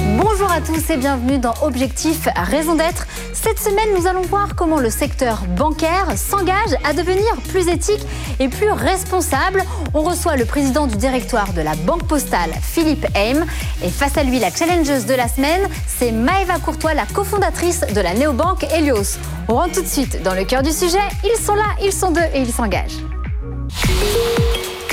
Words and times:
Bonjour 0.00 0.50
à 0.50 0.60
tous 0.60 0.90
et 0.90 0.96
bienvenue 0.96 1.38
dans 1.38 1.54
Objectif 1.62 2.26
Raison 2.34 2.74
d'être. 2.74 3.06
Cette 3.34 3.58
semaine, 3.58 3.88
nous 3.98 4.06
allons 4.06 4.22
voir 4.22 4.54
comment 4.56 4.78
le 4.78 4.88
secteur 4.88 5.44
bancaire 5.56 6.06
s'engage 6.16 6.74
à 6.84 6.92
devenir 6.92 7.24
plus 7.48 7.68
éthique 7.68 8.00
et 8.38 8.48
plus 8.48 8.70
responsable. 8.70 9.62
On 9.92 10.02
reçoit 10.02 10.36
le 10.36 10.46
président 10.46 10.86
du 10.86 10.96
directoire 10.96 11.52
de 11.52 11.60
la 11.60 11.74
Banque 11.74 12.04
Postale, 12.04 12.50
Philippe 12.62 13.06
Haim. 13.14 13.44
Et 13.84 13.90
face 13.90 14.16
à 14.16 14.22
lui, 14.22 14.38
la 14.38 14.50
challengeuse 14.50 15.04
de 15.06 15.14
la 15.14 15.28
semaine, 15.28 15.68
c'est 15.86 16.12
Maëva 16.12 16.58
Courtois, 16.58 16.94
la 16.94 17.06
cofondatrice 17.06 17.80
de 17.94 18.00
la 18.00 18.14
néobanque 18.14 18.64
Helios. 18.72 19.18
On 19.48 19.54
rentre 19.54 19.74
tout 19.74 19.82
de 19.82 19.88
suite 19.88 20.22
dans 20.22 20.34
le 20.34 20.44
cœur 20.44 20.62
du 20.62 20.72
sujet. 20.72 20.98
Ils 21.24 21.40
sont 21.40 21.54
là, 21.54 21.76
ils 21.84 21.92
sont 21.92 22.10
deux 22.10 22.20
et 22.34 22.40
ils 22.40 22.52
s'engagent. 22.52 23.00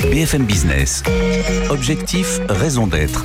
BFM 0.02 0.44
Business, 0.44 1.02
objectif, 1.70 2.40
raison 2.48 2.86
d'être. 2.86 3.24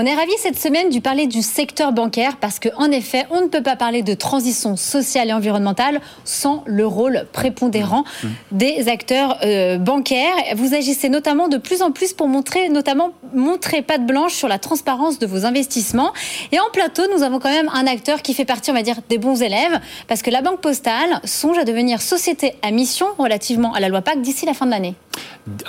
On 0.00 0.06
est 0.06 0.14
ravis 0.14 0.30
cette 0.38 0.60
semaine 0.60 0.90
du 0.90 1.00
parler 1.00 1.26
du 1.26 1.42
secteur 1.42 1.90
bancaire 1.90 2.36
parce 2.36 2.60
qu'en 2.60 2.88
effet, 2.92 3.26
on 3.30 3.40
ne 3.40 3.48
peut 3.48 3.64
pas 3.64 3.74
parler 3.74 4.02
de 4.04 4.14
transition 4.14 4.76
sociale 4.76 5.30
et 5.30 5.32
environnementale 5.32 6.00
sans 6.24 6.62
le 6.66 6.86
rôle 6.86 7.26
prépondérant 7.32 8.04
des 8.52 8.88
acteurs 8.88 9.38
euh, 9.42 9.76
bancaires. 9.76 10.36
Vous 10.54 10.72
agissez 10.72 11.08
notamment 11.08 11.48
de 11.48 11.56
plus 11.56 11.82
en 11.82 11.90
plus 11.90 12.12
pour 12.12 12.28
montrer, 12.28 12.68
notamment 12.68 13.10
montrer 13.34 13.82
patte 13.82 14.06
blanche 14.06 14.34
sur 14.34 14.46
la 14.46 14.60
transparence 14.60 15.18
de 15.18 15.26
vos 15.26 15.44
investissements. 15.44 16.12
Et 16.52 16.60
en 16.60 16.70
plateau, 16.72 17.02
nous 17.12 17.24
avons 17.24 17.40
quand 17.40 17.50
même 17.50 17.68
un 17.74 17.88
acteur 17.88 18.22
qui 18.22 18.34
fait 18.34 18.44
partie, 18.44 18.70
on 18.70 18.74
va 18.74 18.82
dire, 18.82 18.98
des 19.08 19.18
bons 19.18 19.42
élèves 19.42 19.80
parce 20.06 20.22
que 20.22 20.30
la 20.30 20.42
Banque 20.42 20.60
Postale 20.60 21.20
songe 21.24 21.58
à 21.58 21.64
devenir 21.64 22.02
société 22.02 22.54
à 22.62 22.70
mission 22.70 23.06
relativement 23.18 23.74
à 23.74 23.80
la 23.80 23.88
loi 23.88 24.02
PAC 24.02 24.22
d'ici 24.22 24.46
la 24.46 24.54
fin 24.54 24.66
de 24.66 24.70
l'année. 24.70 24.94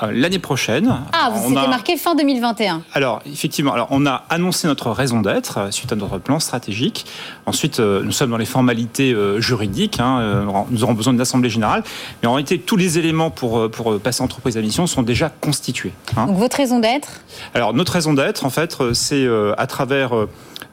Euh, 0.03 0.11
l'année 0.11 0.39
prochaine. 0.39 0.93
Ah, 1.13 1.31
vous 1.33 1.45
on 1.45 1.55
s'était 1.55 1.67
marqué 1.67 1.97
fin 1.97 2.15
2021. 2.15 2.83
Alors, 2.93 3.21
effectivement, 3.25 3.73
alors 3.73 3.87
on 3.91 4.05
a 4.05 4.18
annoncé 4.29 4.67
notre 4.67 4.91
raison 4.91 5.21
d'être 5.21 5.57
euh, 5.57 5.71
suite 5.71 5.91
à 5.91 5.95
notre 5.95 6.17
plan 6.17 6.39
stratégique. 6.39 7.05
Ensuite, 7.45 7.79
euh, 7.79 8.01
nous 8.03 8.11
sommes 8.11 8.31
dans 8.31 8.37
les 8.37 8.45
formalités 8.45 9.13
euh, 9.13 9.39
juridiques. 9.39 9.99
hein, 9.99 10.45
nous 10.69 10.83
aurons 10.83 10.93
besoin 10.93 11.13
d'une 11.13 11.21
assemblée 11.21 11.49
générale. 11.49 11.83
Mais 12.21 12.27
en 12.27 12.33
réalité, 12.33 12.59
tous 12.59 12.75
les 12.77 12.97
éléments 12.97 13.29
pour, 13.29 13.69
pour 13.71 13.99
passer 13.99 14.23
entreprise 14.23 14.57
à 14.57 14.61
mission 14.61 14.87
sont 14.87 15.03
déjà 15.03 15.29
constitués. 15.29 15.93
hein. 16.17 16.25
Donc 16.27 16.37
votre 16.37 16.57
raison 16.57 16.79
d'être? 16.79 17.21
Alors, 17.53 17.73
notre 17.73 17.93
raison 17.93 18.13
d'être, 18.13 18.45
en 18.45 18.49
fait, 18.49 18.77
c'est 18.93 19.27
à 19.57 19.67
travers 19.67 20.11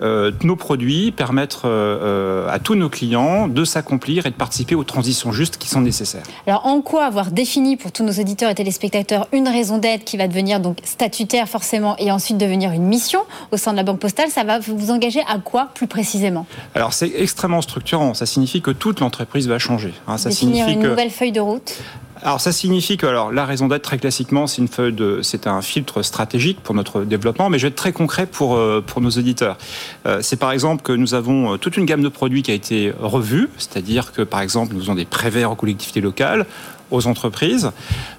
nos 0.01 0.57
produits, 0.57 1.11
permettre 1.11 1.63
euh, 1.67 2.45
euh, 2.47 2.49
à 2.51 2.59
tous 2.59 2.75
nos 2.75 2.89
clients 2.89 3.49
de 3.49 3.65
s'accomplir 3.65 4.27
et 4.27 4.31
de 4.31 4.35
participer 4.35 4.75
aux 4.75 4.85
transitions 4.85 5.33
justes 5.33 5.57
qui 5.57 5.69
sont 5.69 5.81
nécessaires. 5.81 6.23
Alors, 6.47 6.67
en 6.67 6.81
quoi 6.83 7.05
avoir 7.07 7.31
défini 7.31 7.77
pour 7.77 7.93
tous 7.93 8.03
nos 8.05 8.13
auditeurs 8.13 8.51
et 8.51 8.55
téléspectateurs 8.55 9.27
une 9.33 9.49
raison 9.49 9.79
d'être 9.79 10.05
qui 10.05 10.17
va 10.17 10.29
devenir 10.29 10.61
donc 10.61 10.79
statutaire 10.85 11.49
forcément 11.49 11.97
et 11.99 12.11
ensuite 12.13 12.37
devenir 12.39 12.73
une 12.73 12.85
mission 12.85 13.21
au 13.53 13.57
sein 13.57 13.73
de 13.73 13.77
la 13.77 13.83
Banque 13.83 14.01
Postale, 14.01 14.29
ça 14.31 14.45
va 14.45 14.59
vous 14.59 14.91
engager 14.91 15.21
à 15.29 15.39
quoi 15.39 15.69
plus 15.75 15.87
précisément? 15.87 16.47
Alors, 16.75 16.93
c'est 16.93 17.13
extrêmement 17.17 17.63
structurant. 17.63 18.15
Ça 18.15 18.27
signifie 18.27 18.61
que 18.61 18.71
toute 18.71 19.01
l'entreprise 19.01 19.49
va 19.49 19.59
changer. 19.59 19.95
hein. 20.09 20.19
Ça 20.19 20.29
Définir 20.31 20.57
signifie 20.67 20.73
une 20.77 20.83
que 20.83 20.89
nouvelle 20.89 21.11
feuille 21.11 21.33
de 21.33 21.41
route? 21.41 21.75
Alors 22.23 22.41
ça 22.41 22.51
signifie 22.51 22.97
que 22.97 23.07
alors 23.07 23.31
la 23.31 23.45
raison 23.45 23.69
d'être 23.69 23.83
très 23.83 23.99
classiquement 23.99 24.47
c'est 24.47 24.63
une 24.63 24.69
feuille 24.69 24.93
de 24.93 25.21
c'est 25.23 25.47
un 25.47 25.61
filtre 25.61 26.03
stratégique 26.03 26.61
pour 26.63 26.75
notre 26.75 27.03
développement 27.03 27.51
mais 27.51 27.59
je 27.59 27.65
vais 27.65 27.69
être 27.69 27.77
très 27.77 27.93
concret 27.93 28.27
pour 28.27 28.57
euh, 28.57 28.83
pour 28.85 29.03
nos 29.03 29.11
auditeurs. 29.11 29.59
Euh, 30.07 30.21
c'est 30.23 30.37
par 30.37 30.53
exemple 30.53 30.83
que 30.83 30.93
nous 30.93 31.15
avons 31.15 31.55
euh, 31.55 31.57
toute 31.59 31.77
une 31.77 31.85
gamme 31.85 32.03
de 32.03 32.09
produits 32.09 32.43
qui 32.43 32.51
a 32.51 32.55
été 32.55 32.93
revue, 32.99 33.51
c'est-à-dire 33.59 34.13
que 34.13 34.23
par 34.23 34.41
exemple 34.41 34.73
nous 34.75 34.81
faisons 34.81 34.95
des 34.95 35.05
prêts 35.05 35.31
verts 35.31 35.53
aux 35.53 35.57
collectivités 35.57 36.01
locales 36.01 36.47
aux 36.91 37.07
entreprises. 37.07 37.71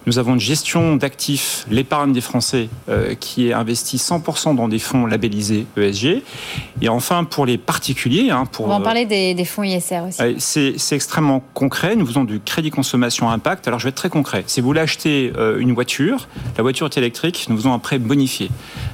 Nous 0.06 0.20
avons 0.20 0.34
une 0.36 0.40
gestion 0.40 0.96
d'actifs, 0.96 1.66
l'épargne 1.70 2.14
des 2.14 2.22
Français, 2.22 2.70
euh, 2.90 3.14
qui 3.20 3.48
est 3.48 3.54
investie 3.54 3.98
100% 3.98 4.56
dans 4.56 4.68
des 4.68 4.80
fonds 4.80 5.06
labellisés 5.06 5.66
ESG. 5.78 6.22
Et 6.82 6.90
enfin, 6.90 7.24
pour 7.24 7.46
les 7.46 7.58
particuliers, 7.58 8.30
hein, 8.30 8.46
pour 8.46 8.66
On 8.66 8.70
va 8.70 8.76
en 8.76 8.82
euh, 8.82 8.84
parler 8.84 9.06
des, 9.06 9.34
des 9.34 9.46
fonds 9.46 9.64
ISR 9.64 10.00
aussi. 10.08 10.22
euh, 10.22 10.36
C'est 10.38 10.96
extrêmement 10.96 11.44
concret. 11.54 11.96
Nous 11.96 12.06
faisons 12.06 12.24
du 12.24 12.40
crédit 12.40 12.72
consommation 12.72 13.30
impact. 13.30 13.68
Alors, 13.68 13.80
je 13.80 13.86
vais 13.86 13.90
être 13.90 13.96
très 13.96 14.10
concret. 14.10 14.44
Si 14.48 14.62
vous 14.62 14.68
voulez 14.68 14.82
acheter 14.82 15.34
euh, 15.38 15.58
une 15.60 15.74
voiture, 15.74 16.28
la 16.58 16.64
voiture 16.64 16.86
est 16.88 16.98
électrique, 16.98 17.48
nous 17.50 17.58
faisons 17.58 17.74
un 17.74 17.80
prêt 17.80 18.00
bonifié. 18.00 18.50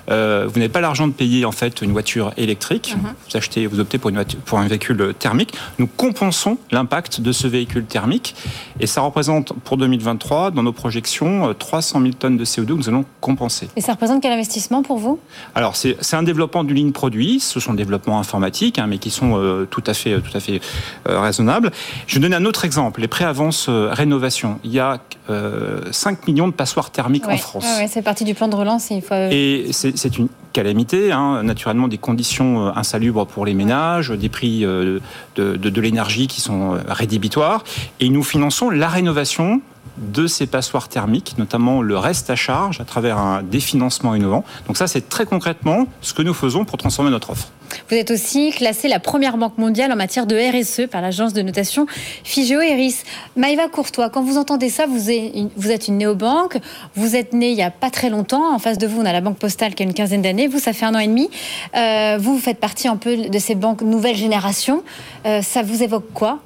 Vous 0.08 0.14
n'avez 0.60 0.70
pas 0.70 0.82
l'argent 0.82 1.08
de 1.08 1.14
payer 1.14 1.46
en 1.46 1.52
fait 1.52 1.82
une 1.82 1.92
voiture 1.94 2.34
électrique. 2.38 2.96
Vous 3.30 3.38
achetez, 3.38 3.66
vous 3.68 3.80
optez 3.80 3.98
pour, 3.98 4.10
une 4.10 4.16
voiture- 4.18 4.40
pour 4.42 4.60
un 4.60 4.68
véhicule 4.68 5.14
thermique. 5.18 5.54
Nous 5.80 5.88
compensons 5.88 6.58
l'impact 6.72 7.22
de 7.22 7.32
ce 7.32 7.48
véhicule 7.48 7.86
thermique 7.86 8.36
et 8.80 8.86
ça 8.88 9.02
représente 9.02 9.54
pour 9.64 9.78
2023 9.78 10.52
dans 10.52 10.64
nos 10.64 10.72
projections 10.74 11.50
euh, 11.50 11.54
300 11.54 12.02
000 12.02 12.14
tonnes 12.14 12.38
de 12.38 12.46
CO2 12.46 12.66
que 12.68 12.72
nous 12.74 12.90
allons 12.90 13.06
compenser. 13.22 13.68
Et 13.76 13.82
ça 13.82 13.94
représente 13.94 14.22
quel 14.22 14.32
investissement 14.34 14.84
pour 14.84 14.98
vous? 14.98 15.20
Alors 15.56 15.76
c'est 15.76 15.96
un 16.14 16.24
développement 16.24 16.64
d'une 16.64 16.76
ligne 16.76 16.92
produit, 16.92 17.40
ce 17.40 17.60
sont 17.60 17.74
des 17.74 17.84
développements 17.84 18.20
informatiques, 18.20 18.80
hein, 18.80 18.88
mais 18.88 18.98
qui 18.98 19.10
sont 19.10 19.38
euh, 19.38 19.66
tout 19.70 19.84
à 19.88 19.94
fait, 19.94 20.20
tout 20.22 20.36
à 20.36 20.40
fait 20.40 20.62
euh, 21.08 21.20
raisonnables. 21.20 21.72
Je 22.08 22.16
vais 22.16 22.22
donner 22.22 22.36
un 22.36 22.46
autre 22.46 22.66
exemple, 22.66 23.02
les 23.02 23.08
préavances 23.08 23.68
euh, 23.70 23.90
rénovation. 23.92 24.60
Il 24.64 24.72
y 24.72 24.80
a 24.80 25.00
euh, 25.30 25.82
5 25.92 26.28
millions 26.28 26.48
de 26.48 26.54
passoires 26.54 26.90
thermiques 26.92 27.28
Ouais, 27.28 27.34
en 27.36 27.38
France. 27.38 27.64
ouais, 27.66 27.84
ouais, 27.84 27.88
c'est 27.92 28.02
partie 28.02 28.24
du 28.26 28.34
plan 28.34 28.48
de 28.48 28.56
relance. 28.56 28.92
et 28.92 28.96
Il 28.96 29.02
faut... 29.02 29.14
Et 29.16 29.68
c'est 29.72 30.18
une 30.18 30.28
calamité, 30.52 31.12
hein, 31.12 31.42
naturellement 31.44 31.88
des 31.88 31.98
conditions 31.98 32.68
euh, 32.68 32.72
insalubres 32.76 33.26
pour 33.26 33.46
les 33.46 33.54
ménages, 33.56 34.10
des 34.12 34.30
prix 34.30 34.64
euh, 34.66 35.00
de, 35.36 35.56
de- 35.58 35.70
de 35.70 35.82
l'énergie 35.82 36.28
qui 36.28 36.42
sont 36.42 36.76
euh, 36.76 36.78
rédhibitoires. 36.88 37.64
Et 38.00 38.10
nous 38.10 38.22
finançons 38.24 38.70
la 38.70 38.88
rénovation 38.88 39.53
de 39.98 40.28
ces 40.28 40.48
passoires 40.48 40.90
thermiques, 40.90 41.36
notamment 41.38 41.82
le 41.82 41.98
reste 41.98 42.30
à 42.30 42.36
charge 42.36 42.82
à 42.82 42.86
travers 42.86 43.18
un 43.18 43.44
définancement 43.44 44.16
innovant. 44.16 44.44
Donc 44.68 44.78
ça, 44.78 44.88
c'est 44.88 45.10
très 45.10 45.26
concrètement 45.26 45.86
ce 46.02 46.14
que 46.14 46.22
nous 46.22 46.34
faisons 46.34 46.66
pour 46.66 46.78
transformer 46.78 47.12
notre 47.12 47.32
offre. 47.32 47.50
Vous 47.90 47.96
êtes 47.96 48.12
aussi 48.12 48.52
classée 48.52 48.88
la 48.88 49.00
première 49.00 49.38
banque 49.38 49.58
mondiale 49.58 49.92
en 49.92 49.96
matière 49.96 50.26
de 50.26 50.36
RSE 50.36 50.88
par 50.90 51.02
l'agence 51.02 51.34
de 51.34 51.42
notation 51.42 51.88
Figeo 52.24 52.62
Eris. 52.62 52.98
Maïva 53.36 53.68
Courtois, 53.68 54.10
quand 54.10 54.22
vous 54.22 54.38
entendez 54.38 54.70
ça, 54.70 54.86
vous 54.86 55.10
êtes 55.10 55.88
une, 55.88 55.98
néobanque, 55.98 56.58
vous 56.96 57.16
êtes 57.16 57.34
né 57.34 57.52
il 57.52 57.58
y 57.58 57.64
a 57.64 57.72
pas 57.72 57.90
très 57.90 58.10
longtemps. 58.10 58.54
En 58.54 58.60
face 58.60 58.78
de 58.78 58.88
vous, 58.88 59.02
on 59.02 59.06
a 59.06 59.14
la 59.14 59.22
Banque 59.22 59.38
Postale 59.38 59.76
qui 59.76 59.84
a 59.84 59.86
une 59.86 59.94
quinzaine 59.94 60.22
d'années. 60.22 60.48
Vous, 60.48 60.60
ça 60.60 60.74
fait 60.74 60.86
un 60.86 60.96
an 60.96 61.00
et 61.00 61.08
demi. 61.08 61.30
Euh, 61.76 62.18
vous, 62.20 62.36
vous 62.36 62.42
faites 62.42 62.60
partie 62.60 62.88
un 62.88 62.98
peu 62.98 63.18
de 63.18 63.40
ces 63.40 63.56
banques 63.56 63.82
nouvelle 63.82 64.16
génération. 64.16 64.84
Euh, 65.26 65.42
ça 65.42 65.62
vous 65.64 65.84
évoque 65.84 66.12
quoi? 66.14 66.40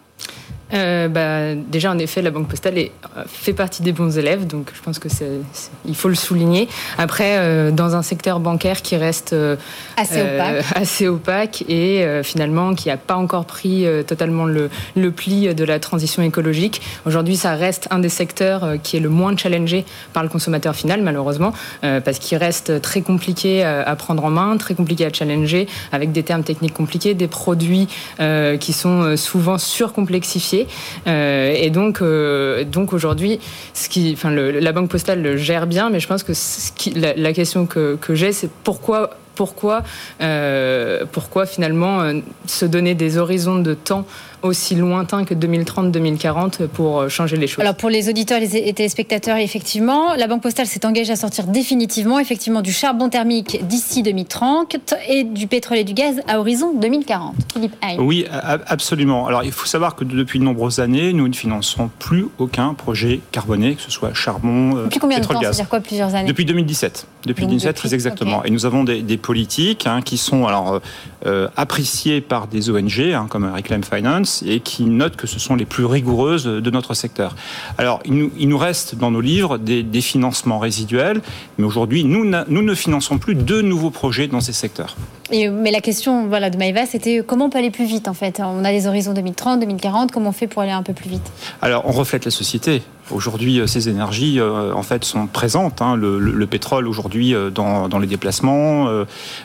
Euh, 0.73 1.07
bah, 1.07 1.55
déjà, 1.55 1.91
en 1.91 1.97
effet, 1.97 2.21
la 2.21 2.31
Banque 2.31 2.47
Postale 2.47 2.77
est, 2.77 2.91
euh, 3.17 3.23
fait 3.25 3.53
partie 3.53 3.81
des 3.81 3.93
bons 3.93 4.17
élèves, 4.17 4.47
donc 4.47 4.71
je 4.73 4.81
pense 4.81 4.99
que 4.99 5.09
c'est, 5.09 5.29
il 5.85 5.95
faut 5.95 6.09
le 6.09 6.15
souligner. 6.15 6.67
Après, 6.97 7.37
euh, 7.37 7.71
dans 7.71 7.95
un 7.95 8.01
secteur 8.01 8.39
bancaire 8.39 8.81
qui 8.81 8.95
reste 8.97 9.33
euh, 9.33 9.55
Assez 9.95 10.21
opaque. 10.21 10.65
assez 10.75 11.07
opaque 11.07 11.63
et 11.69 12.05
finalement 12.23 12.73
qui 12.73 12.89
n'a 12.89 12.97
pas 12.97 13.15
encore 13.15 13.45
pris 13.45 13.85
totalement 14.05 14.45
le, 14.45 14.69
le 14.95 15.11
pli 15.11 15.53
de 15.53 15.63
la 15.63 15.79
transition 15.79 16.21
écologique. 16.21 16.81
Aujourd'hui, 17.05 17.35
ça 17.35 17.55
reste 17.55 17.87
un 17.91 17.99
des 17.99 18.09
secteurs 18.09 18.75
qui 18.83 18.97
est 18.97 18.99
le 18.99 19.09
moins 19.09 19.35
challengé 19.35 19.85
par 20.13 20.23
le 20.23 20.29
consommateur 20.29 20.75
final, 20.75 21.01
malheureusement, 21.01 21.53
parce 21.81 22.19
qu'il 22.19 22.37
reste 22.37 22.81
très 22.81 23.01
compliqué 23.01 23.63
à 23.63 23.95
prendre 23.95 24.23
en 24.23 24.29
main, 24.29 24.57
très 24.57 24.75
compliqué 24.75 25.05
à 25.05 25.13
challenger, 25.13 25.67
avec 25.91 26.11
des 26.11 26.23
termes 26.23 26.43
techniques 26.43 26.73
compliqués, 26.73 27.13
des 27.13 27.27
produits 27.27 27.87
qui 28.59 28.73
sont 28.73 29.17
souvent 29.17 29.57
surcomplexifiés. 29.57 30.56
Euh, 31.07 31.53
et 31.55 31.69
donc, 31.69 32.01
euh, 32.01 32.63
donc 32.63 32.93
aujourd'hui, 32.93 33.39
ce 33.73 33.89
qui, 33.89 34.17
la 34.23 34.71
Banque 34.71 34.89
Postale 34.89 35.21
le 35.21 35.37
gère 35.37 35.67
bien, 35.67 35.89
mais 35.89 35.99
je 35.99 36.07
pense 36.07 36.23
que 36.23 36.33
la, 36.95 37.33
question 37.33 37.65
que, 37.65 37.97
que 37.99 38.15
j'ai, 38.15 38.31
c'est 38.31 38.49
pourquoi 38.63 39.11
pourquoi, 39.37 39.83
euh, 40.21 41.05
pourquoi 41.11 41.45
finalement 41.45 42.01
euh, 42.01 42.13
se 42.47 42.65
donner 42.65 42.95
des 42.95 43.17
horizons 43.17 43.59
de 43.59 43.73
temps 43.75 44.05
aussi 44.43 44.75
lointains 44.75 45.25
que 45.25 45.33
2030-2040 45.33 46.67
pour 46.67 47.01
euh, 47.01 47.09
changer 47.09 47.37
les 47.37 47.47
choses 47.47 47.61
Alors 47.63 47.75
pour 47.75 47.89
les 47.89 48.09
auditeurs 48.09 48.39
les- 48.39 48.55
et 48.55 48.73
téléspectateurs, 48.73 49.37
effectivement, 49.37 50.13
la 50.15 50.27
Banque 50.27 50.41
Postale 50.43 50.67
s'est 50.67 50.85
engagée 50.85 51.11
à 51.13 51.15
sortir 51.15 51.45
définitivement 51.47 52.19
effectivement 52.19 52.61
du 52.61 52.71
charbon 52.71 53.09
thermique 53.09 53.65
d'ici 53.67 54.03
2030 54.03 54.75
et 55.09 55.23
du 55.23 55.47
pétrole 55.47 55.77
et 55.79 55.83
du 55.83 55.93
gaz 55.93 56.21
à 56.27 56.39
horizon 56.39 56.73
2040. 56.79 57.35
Philippe 57.53 57.75
Haye. 57.83 57.97
Oui, 57.99 58.25
absolument. 58.67 59.27
Alors, 59.27 59.43
il 59.43 59.51
faut 59.51 59.65
savoir 59.65 59.95
que 59.95 60.03
depuis 60.03 60.39
de 60.39 60.43
nombreuses 60.43 60.79
années, 60.79 61.13
nous 61.13 61.27
ne 61.27 61.33
finançons 61.33 61.89
plus 61.99 62.27
aucun 62.37 62.73
projet 62.73 63.19
carboné, 63.31 63.75
que 63.75 63.81
ce 63.81 63.91
soit 63.91 64.13
charbon, 64.13 64.83
Depuis 64.85 64.99
combien 64.99 65.19
de 65.19 65.25
temps? 65.25 65.39
Gaz. 65.39 65.55
C'est-à-dire 65.55 65.69
quoi 65.69 65.79
Plusieurs 65.79 66.13
années? 66.15 66.27
Depuis 66.27 66.45
2017. 66.45 67.07
Depuis 67.25 67.41
Donc 67.41 67.49
2017, 67.49 67.69
depuis, 67.75 67.87
très 67.89 67.93
exactement. 67.95 68.43
Et 68.45 68.49
nous 68.51 68.65
avons 68.65 68.83
des, 68.83 69.01
des 69.01 69.17
politiques 69.27 69.85
hein, 69.87 70.01
qui 70.01 70.17
sont 70.17 70.47
alors 70.47 70.79
appréciées 71.57 72.21
par 72.21 72.47
des 72.47 72.69
ONG 72.69 73.01
hein, 73.13 73.27
comme 73.29 73.43
Reclaim 73.53 73.81
Finance 73.81 74.41
et 74.47 74.61
qui 74.61 74.85
notent 74.85 75.17
que 75.17 75.27
ce 75.27 75.39
sont 75.39 75.55
les 75.55 75.65
plus 75.65 75.83
rigoureuses 75.83 76.45
de 76.45 76.71
notre 76.71 76.93
secteur. 76.93 77.35
Alors, 77.77 77.99
il 78.05 78.31
nous, 78.47 78.57
reste 78.57 78.95
dans 78.95 79.11
nos 79.11 79.19
livres 79.19 79.57
des, 79.57 80.01
financements 80.01 80.59
résiduels, 80.59 81.21
mais 81.57 81.65
aujourd'hui, 81.65 82.05
nous 82.05 82.23
ne 82.23 82.75
finançons 82.75 83.17
plus 83.17 83.35
de 83.35 83.61
nouveaux 83.61 83.91
projets 83.91 84.27
dans 84.27 84.41
ces 84.41 84.53
secteurs. 84.53 84.95
Et, 85.31 85.49
mais 85.49 85.71
la 85.71 85.81
question 85.81 86.27
voilà, 86.27 86.49
de 86.49 86.57
Maïva, 86.57 86.85
c'était 86.85 87.23
comment 87.25 87.45
on 87.45 87.49
peut 87.49 87.57
aller 87.57 87.71
plus 87.71 87.85
vite 87.85 88.07
en 88.07 88.13
fait? 88.13 88.41
On 88.43 88.63
a 88.63 88.71
des 88.71 88.87
horizons 88.87 89.13
2030, 89.13 89.59
2040, 89.59 90.11
comment 90.11 90.29
on 90.29 90.33
fait 90.33 90.47
pour 90.47 90.61
aller 90.61 90.71
un 90.71 90.83
peu 90.83 90.93
plus 90.93 91.09
vite? 91.09 91.31
Alors, 91.61 91.83
on 91.85 91.91
reflète 91.91 92.25
la 92.25 92.31
société. 92.31 92.81
Aujourd'hui, 93.11 93.59
euh, 93.59 93.67
ces 93.67 93.89
énergies, 93.89 94.39
euh, 94.39 94.73
en 94.73 94.83
fait, 94.83 95.05
sont 95.05 95.27
présentes. 95.27 95.81
Hein. 95.81 95.95
Le, 95.95 96.47
pétrole, 96.47 96.87
aujourd'hui, 96.87 97.33
euh, 97.33 97.49
dans, 97.49 97.99
les 97.99 98.07
déplacements, 98.07 98.89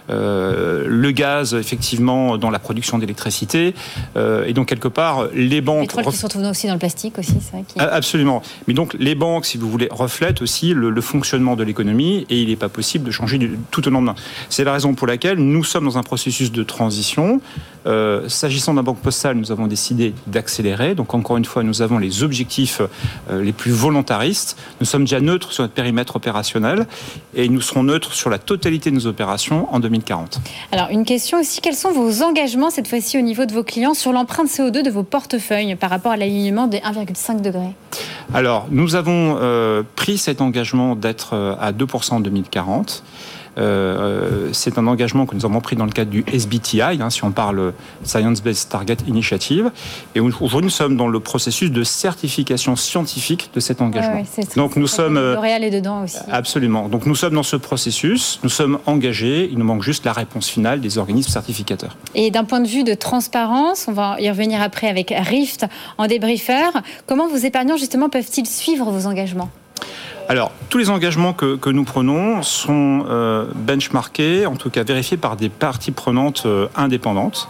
le 0.08 1.11
gaz, 1.11 1.55
effectivement, 1.55 2.38
dans 2.38 2.50
la 2.50 2.58
production 2.58 2.99
d'électricité. 2.99 3.75
et 4.17 4.52
donc, 4.52 4.69
quelque 4.69 4.88
part, 4.88 5.28
les 5.35 5.61
banques... 5.61 5.82
Le 5.82 5.87
pétrole 5.87 6.05
qui 6.05 6.17
se 6.17 6.26
retrouve 6.26 6.44
aussi 6.44 6.67
dans 6.67 6.75
le 6.75 6.78
plastique 6.78 7.19
aussi, 7.19 7.35
c'est 7.40 7.52
vrai. 7.52 7.90
Absolument. 7.93 8.43
Mais 8.67 8.75
donc, 8.75 8.94
les 8.99 9.14
banques, 9.14 9.46
si 9.46 9.58
vous 9.58 9.70
voulez, 9.70 9.88
reflètent 9.90 10.43
aussi 10.43 10.75
le, 10.75 11.00
fonctionnement 11.00 11.56
de 11.56 11.64
l'économie 11.64 12.26
et 12.31 12.40
il 12.40 12.49
n'est 12.49 12.56
pas 12.56 12.69
possible 12.69 13.05
de 13.05 13.11
changer 13.11 13.38
du, 13.38 13.58
tout 13.70 13.87
au 13.87 13.90
lendemain. 13.90 14.14
C'est 14.49 14.64
la 14.64 14.73
raison 14.73 14.94
pour 14.94 15.06
laquelle 15.06 15.38
nous 15.38 15.64
sommes 15.73 15.85
dans 15.85 15.99
un 15.99 16.03
processus 16.03 16.53
de 16.53 16.63
transition. 16.63 17.41
S'agissant 18.29 18.75
d'un 18.75 18.85
banque 18.85 19.01
postale, 19.01 19.37
nous 19.37 19.51
avons 19.51 19.67
décidé 19.67 20.15
d'accélérer. 20.29 20.95
Donc, 20.95 21.15
encore 21.15 21.37
une 21.37 21.45
fois, 21.45 21.65
nous 21.65 21.83
avons 21.83 21.99
les 21.99 22.23
objectifs, 22.23 22.81
les 23.31 23.53
plus 23.53 23.73
volontaristes. 23.73 24.57
Nous 24.81 24.87
sommes 24.87 25.03
déjà 25.03 25.21
neutres 25.21 25.53
sur 25.53 25.65
notre 25.65 25.75
périmètre 25.75 26.15
opérationnel 26.15 26.87
et 27.35 27.49
nous 27.49 27.61
serons 27.61 27.83
neutres 27.83 28.13
sur 28.13 28.31
la 28.31 28.39
totalité 28.39 28.91
de 28.91 28.97
nos 28.97 29.07
opérations 29.07 29.73
en 29.75 29.81
2040. 29.81 30.41
Alors, 30.71 30.89
une 30.91 31.05
question 31.05 31.41
aussi, 31.41 31.61
quels 31.61 31.75
sont 31.75 31.93
vos 31.93 32.23
engagements 32.23 32.71
cette 32.71 32.89
fois-ci 32.89 33.19
au 33.19 33.23
niveau 33.23 33.45
de 33.47 33.53
vos 33.53 33.65
clients 33.65 33.95
sur 33.95 34.13
l'empreinte 34.13 34.49
CO2 34.49 34.83
de 34.83 34.91
vos 34.91 35.03
portefeuilles 35.03 35.75
par 35.77 35.91
rapport 35.91 36.13
à 36.13 36.17
l'alignement 36.17 36.67
des 36.67 36.79
1,5 36.79 37.41
degrés? 37.41 37.75
Alors, 38.35 38.67
nous 38.71 38.95
avons 38.95 39.39
euh, 39.41 39.83
pris 39.97 40.19
cet 40.19 40.41
engagement 40.41 40.97
d'être 40.97 41.35
euh, 41.35 41.55
à 41.61 41.73
2% 41.73 42.15
en 42.15 42.21
2040. 42.21 43.03
Euh, 43.58 44.49
c'est 44.52 44.78
un 44.78 44.87
engagement 44.87 45.26
que 45.26 45.34
nous 45.34 45.44
avons 45.44 45.60
pris 45.60 45.76
dans 45.76 45.84
le 45.84 45.93
cadre 45.93 46.10
du 46.10 46.25
SBTI, 46.26 46.81
hein, 46.81 47.10
si 47.10 47.25
on 47.25 47.31
parle 47.31 47.72
Science 48.04 48.43
Based 48.43 48.69
Target 48.69 48.96
Initiative. 49.06 49.70
Et 50.14 50.20
aujourd'hui, 50.20 50.62
nous 50.62 50.70
sommes 50.70 50.96
dans 50.96 51.08
le 51.08 51.20
processus 51.20 51.70
de 51.70 51.82
certification 51.84 52.76
scientifique 52.76 53.50
de 53.54 53.60
cet 53.60 53.81
engagement. 53.81 54.22
Donc 54.56 54.76
nous 54.76 54.87
sommes. 54.87 55.16
Euh, 55.16 55.34
L'Oréal 55.34 55.64
est 55.64 55.70
dedans 55.70 56.02
aussi. 56.02 56.19
Absolument. 56.31 56.88
Donc 56.88 57.06
nous 57.06 57.14
sommes 57.14 57.34
dans 57.34 57.43
ce 57.43 57.56
processus, 57.56 58.40
nous 58.43 58.49
sommes 58.49 58.78
engagés. 58.87 59.49
Il 59.50 59.58
nous 59.58 59.64
manque 59.64 59.82
juste 59.82 60.04
la 60.04 60.12
réponse 60.12 60.49
finale 60.49 60.81
des 60.81 60.99
organismes 60.99 61.31
certificateurs. 61.31 61.96
Et 62.14 62.31
d'un 62.31 62.44
point 62.44 62.60
de 62.60 62.69
vue 62.69 62.84
de 62.84 62.94
transparence, 62.94 63.87
on 63.88 63.93
va 63.93 64.16
y 64.20 64.28
revenir 64.28 64.62
après 64.62 64.88
avec 64.88 65.12
Rift 65.16 65.66
en 65.99 66.06
débriefeur. 66.06 66.72
Comment 67.06 67.28
vos 67.28 67.37
épargnants 67.37 67.76
justement 67.76 68.08
peuvent-ils 68.08 68.46
suivre 68.46 68.90
vos 68.90 69.06
engagements? 69.06 69.50
Alors, 70.29 70.53
tous 70.71 70.79
les 70.79 70.91
engagements 70.91 71.33
que, 71.33 71.71
nous 71.71 71.85
prenons 71.85 72.43
sont 72.43 73.05
euh, 73.09 73.45
benchmarkés, 73.55 74.47
en 74.47 74.57
tout 74.57 74.71
cas 74.71 74.85
vérifiés 74.85 75.17
par 75.17 75.37
des 75.37 75.49
parties 75.49 75.91
prenantes 75.91 76.45
euh, 76.47 76.69
indépendantes. 76.77 77.49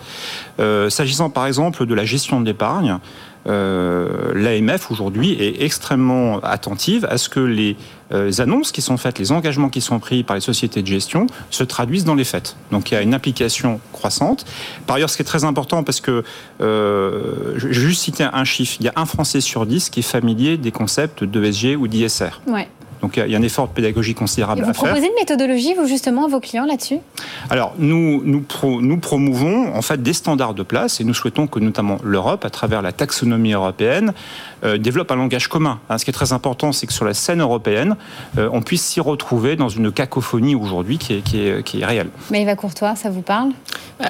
Euh, 0.61 0.91
s'agissant 0.91 1.31
par 1.31 1.47
exemple 1.47 1.87
de 1.87 1.95
la 1.95 2.05
gestion 2.05 2.41
de 2.41 2.47
l'épargne, 2.47 2.99
l'AMF 3.45 4.93
aujourd'hui 4.93 5.33
est 5.33 5.63
extrêmement 5.63 6.39
attentive 6.41 7.07
à 7.11 7.19
ce 7.19 7.29
que 7.29 7.41
les 7.41 7.77
euh, 8.13 8.31
annonces 8.39 8.73
qui 8.73 8.83
sont 8.83 8.97
faites, 8.97 9.19
les 9.19 9.33
engagements 9.33 9.69
qui 9.69 9.81
sont 9.81 9.99
pris 9.99 10.23
par 10.23 10.37
les 10.37 10.41
sociétés 10.41 10.83
de 10.83 10.87
gestion 10.87 11.27
se 11.51 11.65
traduisent 11.65 12.05
dans 12.05 12.15
les 12.15 12.25
faits. 12.25 12.57
Donc 12.71 12.91
il 12.91 12.95
y 12.95 12.97
a 12.97 13.03
une 13.03 13.15
application 13.15 13.81
croissante. 13.93 14.45
Par 14.87 14.97
ailleurs, 14.97 15.11
ce 15.11 15.17
qui 15.17 15.23
est 15.23 15.27
très 15.27 15.45
important, 15.45 15.83
parce 15.83 16.01
que 16.01 16.25
euh, 16.61 17.55
je 17.57 17.67
vais 17.69 17.75
juste 17.75 18.03
citer 18.03 18.25
un 18.25 18.45
chiffre, 18.45 18.77
il 18.81 18.87
y 18.87 18.89
a 18.89 18.93
un 18.97 19.07
Français 19.07 19.41
sur 19.41 19.67
dix 19.67 19.91
qui 19.91 20.01
est 20.01 20.03
familier 20.03 20.57
des 20.57 20.73
concepts 20.73 21.25
d'ESG 21.25 21.77
ou 21.79 21.89
d'ISR. 21.89 22.41
Ouais. 22.47 22.69
Donc 23.03 23.17
il 23.17 23.29
y 23.29 23.35
a 23.35 23.39
un 23.39 23.43
effort 23.43 23.67
de 23.67 23.73
pédagogie 23.73 24.15
considérable 24.15 24.63
à 24.63 24.67
faire. 24.67 24.75
Vous 24.75 24.85
proposez 24.85 25.09
une 25.09 25.15
méthodologie, 25.15 25.75
vous 25.75 25.87
justement, 25.87 26.27
à 26.27 26.29
vos 26.29 26.39
clients 26.39 26.65
là-dessus? 26.65 26.99
Alors 27.51 27.75
nous, 27.77 28.23
nous, 28.25 28.45
nous, 28.81 28.99
promouvons 28.99 29.75
en 29.75 29.83
fait 29.83 30.01
des 30.01 30.13
standards 30.13 30.55
de 30.55 30.63
place 30.63 31.01
et 31.01 31.05
nous 31.05 31.13
souhaitons 31.13 31.49
que 31.49 31.59
notamment 31.59 31.99
l'Europe, 32.05 32.45
à 32.45 32.51
travers 32.51 32.81
la 32.81 32.93
taxonomie 32.93 33.55
européenne, 33.55 34.13
euh, 34.65 34.79
développe 34.79 35.11
un 35.11 35.17
langage 35.17 35.49
commun. 35.49 35.81
Hein, 35.91 35.99
ce 35.99 36.05
qui 36.05 36.11
est 36.11 36.15
très 36.15 36.33
important, 36.33 36.71
c'est 36.71 36.87
que 36.87 36.93
sur 36.93 37.05
la 37.05 37.15
scène 37.15 37.41
européenne, 37.41 37.97
euh, 38.39 38.49
on 38.53 38.63
puisse 38.63 38.85
s'y 38.85 39.01
retrouver 39.01 39.57
dans 39.57 39.69
une 39.69 39.91
cacophonie 39.91 40.55
aujourd'hui 40.55 40.99
qui 40.99 41.15
est, 41.15 41.23
qui, 41.23 41.41
est, 41.41 41.65
qui 41.65 41.81
est 41.81 41.85
réelle. 41.85 42.09
Mais 42.31 42.43
Eva 42.43 42.55
Courtois, 42.55 42.95
ça 42.95 43.11
vous 43.11 43.23
parle? 43.23 43.51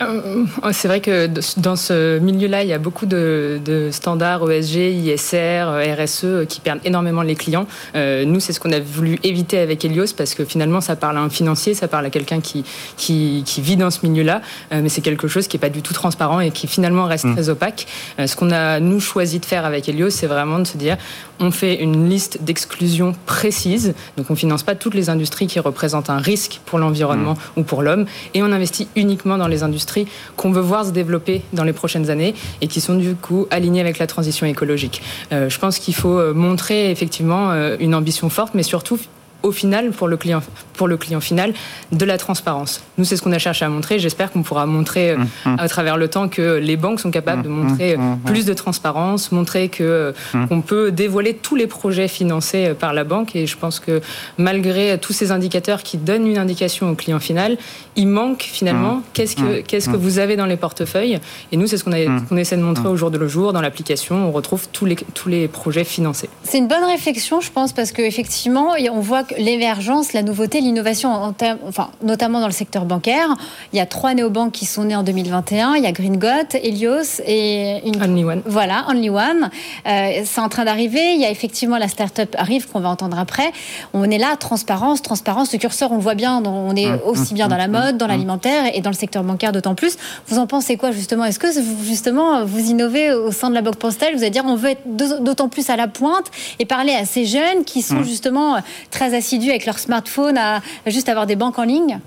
Euh, 0.02 0.44
C'est 0.72 0.88
vrai 0.88 1.00
que 1.00 1.30
dans 1.56 1.76
ce 1.76 2.18
milieu-là, 2.18 2.62
il 2.62 2.68
y 2.68 2.74
a 2.74 2.78
beaucoup 2.78 3.06
de, 3.06 3.58
de, 3.64 3.88
standards 3.90 4.50
ESG, 4.50 4.76
ISR, 4.76 5.64
RSE 5.98 6.46
qui 6.46 6.60
perdent 6.60 6.80
énormément 6.84 7.22
les 7.22 7.36
clients. 7.36 7.66
nous, 7.94 8.40
c'est 8.40 8.52
ce 8.52 8.60
qu'on 8.60 8.72
a 8.72 8.81
voulu 8.82 9.18
éviter 9.22 9.58
avec 9.58 9.84
Helios 9.84 10.14
parce 10.16 10.34
que 10.34 10.44
finalement, 10.44 10.80
ça 10.80 10.96
parle 10.96 11.16
à 11.16 11.20
un 11.20 11.30
financier, 11.30 11.74
ça 11.74 11.88
parle 11.88 12.06
à 12.06 12.10
quelqu'un 12.10 12.40
qui, 12.40 12.64
qui, 12.96 13.42
qui, 13.46 13.60
vit 13.60 13.76
dans 13.76 13.90
ce 13.90 14.06
milieu-là, 14.06 14.42
euh, 14.72 14.80
mais 14.82 14.88
c'est 14.88 15.00
quelque 15.00 15.28
chose 15.28 15.48
qui 15.48 15.56
n'est 15.56 15.60
pas 15.60 15.68
du 15.68 15.82
tout 15.82 15.94
transparent 15.94 16.40
et 16.40 16.50
qui 16.50 16.66
finalement 16.66 17.06
reste 17.06 17.24
mm. 17.24 17.34
très 17.34 17.48
opaque. 17.48 17.86
Euh, 18.18 18.26
ce 18.26 18.36
qu'on 18.36 18.50
a, 18.50 18.80
nous, 18.80 19.00
choisi 19.00 19.38
de 19.38 19.44
faire 19.44 19.64
avec 19.64 19.88
Helios, 19.88 20.10
c'est 20.10 20.26
vraiment 20.26 20.58
de 20.58 20.64
se 20.64 20.76
dire, 20.76 20.96
on 21.40 21.50
fait 21.50 21.82
une 21.82 22.08
liste 22.08 22.42
d'exclusion 22.42 23.14
précise, 23.26 23.94
donc 24.16 24.26
on 24.30 24.34
ne 24.34 24.38
finance 24.38 24.62
pas 24.62 24.74
toutes 24.74 24.94
les 24.94 25.10
industries 25.10 25.46
qui 25.46 25.60
représentent 25.60 26.10
un 26.10 26.18
risque 26.18 26.60
pour 26.66 26.78
l'environnement 26.78 27.34
mm. 27.34 27.60
ou 27.60 27.62
pour 27.62 27.82
l'homme, 27.82 28.06
et 28.34 28.42
on 28.42 28.52
investit 28.52 28.88
uniquement 28.96 29.38
dans 29.38 29.48
les 29.48 29.62
industries 29.62 30.06
qu'on 30.36 30.52
veut 30.52 30.60
voir 30.60 30.84
se 30.84 30.90
développer 30.90 31.42
dans 31.52 31.64
les 31.64 31.72
prochaines 31.72 32.10
années 32.10 32.34
et 32.60 32.66
qui 32.66 32.80
sont 32.80 32.94
du 32.94 33.14
coup 33.14 33.46
alignées 33.50 33.80
avec 33.80 33.98
la 33.98 34.06
transition 34.06 34.46
écologique. 34.46 35.02
Euh, 35.32 35.48
je 35.48 35.58
pense 35.58 35.78
qu'il 35.78 35.94
faut 35.94 36.34
montrer 36.34 36.90
effectivement 36.90 37.52
une 37.78 37.94
ambition 37.94 38.28
forte, 38.28 38.54
mais 38.54 38.62
surtout 38.72 38.98
au 39.42 39.52
final, 39.52 39.90
pour 39.90 40.08
le 40.08 40.16
client, 40.16 40.42
pour 40.74 40.88
le 40.88 40.96
client 40.96 41.20
final, 41.20 41.52
de 41.90 42.04
la 42.04 42.18
transparence. 42.18 42.82
Nous, 42.98 43.04
c'est 43.04 43.16
ce 43.16 43.22
qu'on 43.22 43.32
a 43.32 43.38
cherché 43.38 43.64
à 43.64 43.68
montrer. 43.68 43.98
J'espère 43.98 44.30
qu'on 44.32 44.42
pourra 44.42 44.66
montrer 44.66 45.10
euh, 45.10 45.16
mmh, 45.16 45.50
mmh. 45.50 45.56
à 45.58 45.68
travers 45.68 45.96
le 45.96 46.08
temps 46.08 46.28
que 46.28 46.58
les 46.58 46.76
banques 46.76 47.00
sont 47.00 47.10
capables 47.10 47.42
de 47.42 47.48
mmh, 47.48 47.52
montrer 47.52 47.96
plus 48.24 48.44
de 48.44 48.54
transparence, 48.54 49.32
montrer 49.32 49.68
que 49.68 50.14
qu'on 50.48 50.60
peut 50.60 50.92
dévoiler 50.92 51.34
tous 51.34 51.56
les 51.56 51.66
projets 51.66 52.08
financés 52.08 52.68
euh, 52.68 52.74
par 52.74 52.92
la 52.92 53.04
banque. 53.04 53.36
Et 53.36 53.46
je 53.46 53.56
pense 53.56 53.80
que 53.80 54.00
malgré 54.38 54.98
tous 54.98 55.12
ces 55.12 55.32
indicateurs 55.32 55.82
qui 55.82 55.96
donnent 55.96 56.26
une 56.26 56.38
indication 56.38 56.90
au 56.90 56.94
client 56.94 57.20
final, 57.20 57.56
il 57.96 58.08
manque 58.08 58.42
finalement 58.42 59.02
qu'est-ce 59.12 59.36
que 59.36 59.60
qu'est-ce 59.60 59.88
que 59.88 59.96
vous 59.96 60.18
avez 60.18 60.36
dans 60.36 60.46
les 60.46 60.56
portefeuilles. 60.56 61.20
Et 61.50 61.56
nous, 61.56 61.66
c'est 61.66 61.76
ce 61.76 61.84
qu'on 61.84 62.36
essaie 62.36 62.56
de 62.56 62.62
montrer 62.62 62.88
au 62.88 62.96
jour 62.96 63.10
de 63.10 63.18
le 63.18 63.28
jour 63.28 63.52
dans 63.52 63.60
l'application. 63.60 64.28
On 64.28 64.32
retrouve 64.32 64.68
tous 64.72 64.86
les 64.86 64.96
tous 65.14 65.28
les 65.28 65.48
projets 65.48 65.84
financés. 65.84 66.28
C'est 66.44 66.58
une 66.58 66.68
bonne 66.68 66.84
réflexion, 66.84 67.40
je 67.40 67.50
pense, 67.50 67.72
parce 67.72 67.92
qu'effectivement, 67.92 68.74
on 68.92 69.00
voit 69.00 69.24
que 69.24 69.31
l'émergence, 69.38 70.12
la 70.12 70.22
nouveauté, 70.22 70.60
l'innovation, 70.60 71.34
enfin, 71.66 71.90
notamment 72.02 72.40
dans 72.40 72.46
le 72.46 72.52
secteur 72.52 72.84
bancaire. 72.84 73.28
Il 73.72 73.76
y 73.76 73.80
a 73.80 73.86
trois 73.86 74.14
néobanques 74.14 74.52
qui 74.52 74.66
sont 74.66 74.84
nées 74.84 74.96
en 74.96 75.02
2021. 75.02 75.74
Il 75.76 75.82
y 75.82 75.86
a 75.86 75.92
Green 75.92 76.18
Helios 76.54 77.20
et 77.26 77.80
une... 77.86 78.02
Only 78.02 78.24
One. 78.24 78.42
Voilà, 78.46 78.84
Only 78.88 79.10
One. 79.10 79.50
Euh, 79.86 80.22
c'est 80.24 80.40
en 80.40 80.48
train 80.48 80.64
d'arriver. 80.64 81.14
Il 81.14 81.20
y 81.20 81.24
a 81.24 81.30
effectivement 81.30 81.78
la 81.78 81.88
start-up 81.88 82.34
Arrive 82.38 82.68
qu'on 82.68 82.80
va 82.80 82.88
entendre 82.88 83.18
après. 83.18 83.52
On 83.92 84.10
est 84.10 84.18
là, 84.18 84.36
transparence, 84.36 85.02
transparence. 85.02 85.52
Le 85.52 85.58
curseur, 85.58 85.92
on 85.92 85.96
le 85.96 86.02
voit 86.02 86.14
bien. 86.14 86.42
On 86.44 86.74
est 86.76 86.88
mmh, 86.88 87.00
aussi 87.04 87.34
bien 87.34 87.46
mmh, 87.46 87.50
dans 87.50 87.56
la 87.56 87.68
mmh, 87.68 87.72
mode, 87.72 87.96
dans 87.98 88.06
l'alimentaire 88.06 88.64
et 88.74 88.80
dans 88.80 88.90
le 88.90 88.96
secteur 88.96 89.22
bancaire 89.22 89.52
d'autant 89.52 89.74
plus. 89.74 89.96
Vous 90.28 90.38
en 90.38 90.46
pensez 90.46 90.76
quoi 90.76 90.92
justement? 90.92 91.24
Est-ce 91.24 91.38
que 91.38 91.48
justement 91.82 92.44
vous 92.44 92.70
innovez 92.70 93.12
au 93.12 93.32
sein 93.32 93.50
de 93.50 93.54
la 93.54 93.62
Banque 93.62 93.76
Postale 93.76 94.14
Vous 94.14 94.22
allez 94.22 94.30
dire 94.30 94.44
on 94.46 94.56
veut 94.56 94.70
être 94.70 94.82
d'autant 94.86 95.48
plus 95.48 95.70
à 95.70 95.76
la 95.76 95.88
pointe 95.88 96.26
et 96.58 96.64
parler 96.64 96.92
à 96.92 97.04
ces 97.04 97.24
jeunes 97.24 97.64
qui 97.64 97.82
sont 97.82 98.02
justement 98.02 98.56
très 98.90 99.14
assidus 99.22 99.50
avec 99.50 99.66
leur 99.66 99.78
smartphone 99.78 100.36
à 100.36 100.62
juste 100.86 101.08
avoir 101.08 101.26
des 101.26 101.36
banques 101.36 101.60
en 101.60 101.62
ligne 101.62 102.00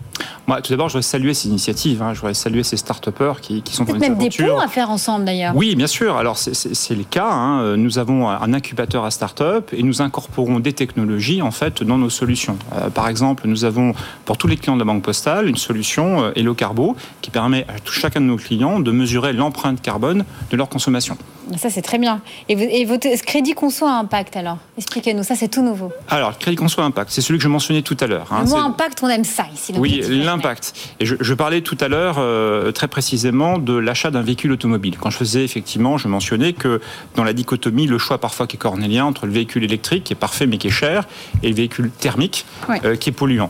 Moi, 0.48 0.62
tout 0.62 0.72
d'abord, 0.72 0.90
je 0.90 0.94
voudrais 0.94 1.04
saluer 1.04 1.34
ces 1.34 1.48
initiatives. 1.48 2.02
Hein. 2.02 2.14
Je 2.14 2.20
voudrais 2.20 2.34
saluer 2.34 2.64
ces 2.64 2.78
start-upers 2.78 3.42
qui, 3.42 3.62
qui 3.62 3.74
sont 3.74 3.84
dans 3.84 3.98
même 3.98 4.18
des 4.18 4.30
ponts 4.30 4.60
à 4.60 4.68
faire 4.68 4.90
ensemble, 4.90 5.26
d'ailleurs. 5.26 5.56
Oui, 5.56 5.76
bien 5.76 5.88
sûr. 5.88 6.18
Alors, 6.18 6.38
c'est 6.38 6.96
le 6.96 7.04
cas. 7.04 7.30
Hein. 7.30 7.78
Nous 7.78 7.98
avons 7.98 8.30
un 8.30 8.54
incubateur 8.54 9.06
à 9.06 9.12
start-up 9.12 9.72
et 9.74 9.84
nous 9.84 10.02
incorporons 10.02 10.60
des 10.60 10.74
technologies, 10.74 11.42
en 11.42 11.52
fait, 11.52 11.84
dans 11.84 11.98
nos 11.98 12.10
solutions. 12.10 12.58
Euh, 12.74 12.90
par 12.90 13.08
exemple, 13.08 13.48
nous 13.48 13.66
avons, 13.66 13.94
pour 14.26 14.38
tous 14.38 14.48
les 14.48 14.58
clients 14.58 14.76
de 14.76 14.80
la 14.80 14.86
Banque 14.86 15.04
Postale, 15.04 15.48
une 15.48 15.58
solution 15.58 16.24
euh, 16.24 16.32
Hello 16.36 16.54
Carbo 16.54 16.96
qui 17.22 17.32
permet 17.32 17.66
à 17.68 17.74
chacun 17.86 18.22
de 18.22 18.26
nos 18.26 18.38
clients 18.38 18.80
de 18.80 18.92
mesurer 18.92 19.34
l'empreinte 19.34 19.82
carbone 19.82 20.26
de 20.52 20.58
leur 20.58 20.70
consommation. 20.70 21.18
Ça, 21.58 21.70
c'est 21.70 21.82
très 21.82 22.00
bien. 22.00 22.22
Et, 22.50 22.86
votre 22.86 23.08
crédit 23.24 23.54
conso 23.54 23.86
à 23.86 23.94
impact, 23.94 24.36
alors? 24.36 24.58
Expliquez-nous, 24.78 25.24
ça, 25.24 25.36
c'est 25.36 25.48
tout 25.48 25.62
nouveau. 25.62 25.92
Alors, 26.10 26.38
crédit 26.38 26.58
conso 26.58 26.82
à 26.82 26.86
impact, 26.86 27.12
c'est 27.12 27.22
celui 27.22 27.38
que 27.38 27.44
je 27.44 27.50
mentionnais 27.50 27.82
tout 27.82 27.98
à 28.00 28.08
l'heure. 28.08 28.28
Hein. 28.32 28.44
Le 28.44 28.50
mot 28.50 28.58
impact, 28.58 29.00
on 29.04 29.10
aime 29.10 29.24
ça 29.24 29.46
ici. 29.54 29.74
Oui, 29.78 30.02
l'impact. 30.36 30.74
Et 31.00 31.06
je, 31.06 31.34
parlais 31.34 31.62
tout 31.62 31.78
à 31.80 31.88
l'heure, 31.88 32.16
euh, 32.20 32.72
très 32.72 32.88
précisément, 32.88 33.58
de 33.58 33.74
l'achat 33.74 34.12
d'un 34.12 34.22
véhicule 34.22 34.52
automobile. 34.52 34.98
Quand 35.00 35.10
je 35.10 35.18
faisais, 35.18 35.44
effectivement, 35.44 35.98
je 35.98 36.08
mentionnais 36.08 36.54
que 36.54 36.82
dans 37.16 37.24
la 37.24 37.34
dichotomie, 37.34 37.88
le 37.88 37.98
choix 37.98 38.18
parfois 38.18 38.48
qui 38.48 38.56
est 38.56 38.60
cornélien 38.60 39.06
entre 39.06 39.26
le 39.26 39.32
véhicule 39.32 39.64
électrique, 39.64 40.06
qui 40.06 40.14
est 40.14 40.18
parfait 40.18 40.48
mais 40.48 40.58
qui 40.58 40.68
est 40.68 40.72
cher, 40.72 41.08
et 41.44 41.50
le 41.50 41.56
véhicule 41.56 41.90
thermique, 41.92 42.46
euh, 42.70 42.96
qui 42.96 43.10
est 43.10 43.14
polluant. 43.14 43.50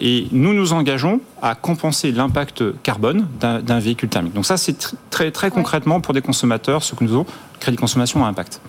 et 0.00 0.26
nous 0.32 0.54
nous 0.54 0.72
engageons 0.72 1.20
à 1.42 1.54
compenser 1.54 2.10
l'impact 2.10 2.64
carbone 2.82 3.28
d'un 3.38 3.78
véhicule 3.78 4.08
thermique. 4.08 4.32
Donc 4.32 4.46
ça, 4.46 4.56
c'est 4.56 4.96
très, 5.10 5.30
très 5.30 5.50
concrètement 5.50 6.00
pour 6.00 6.14
des 6.14 6.22
consommateurs 6.22 6.82
ce 6.82 6.94
que 6.94 7.04
nous 7.04 7.12
avons 7.12 7.26
crédit 7.60 7.76
consommation 7.76 8.24
à 8.24 8.28
impact. 8.28 8.60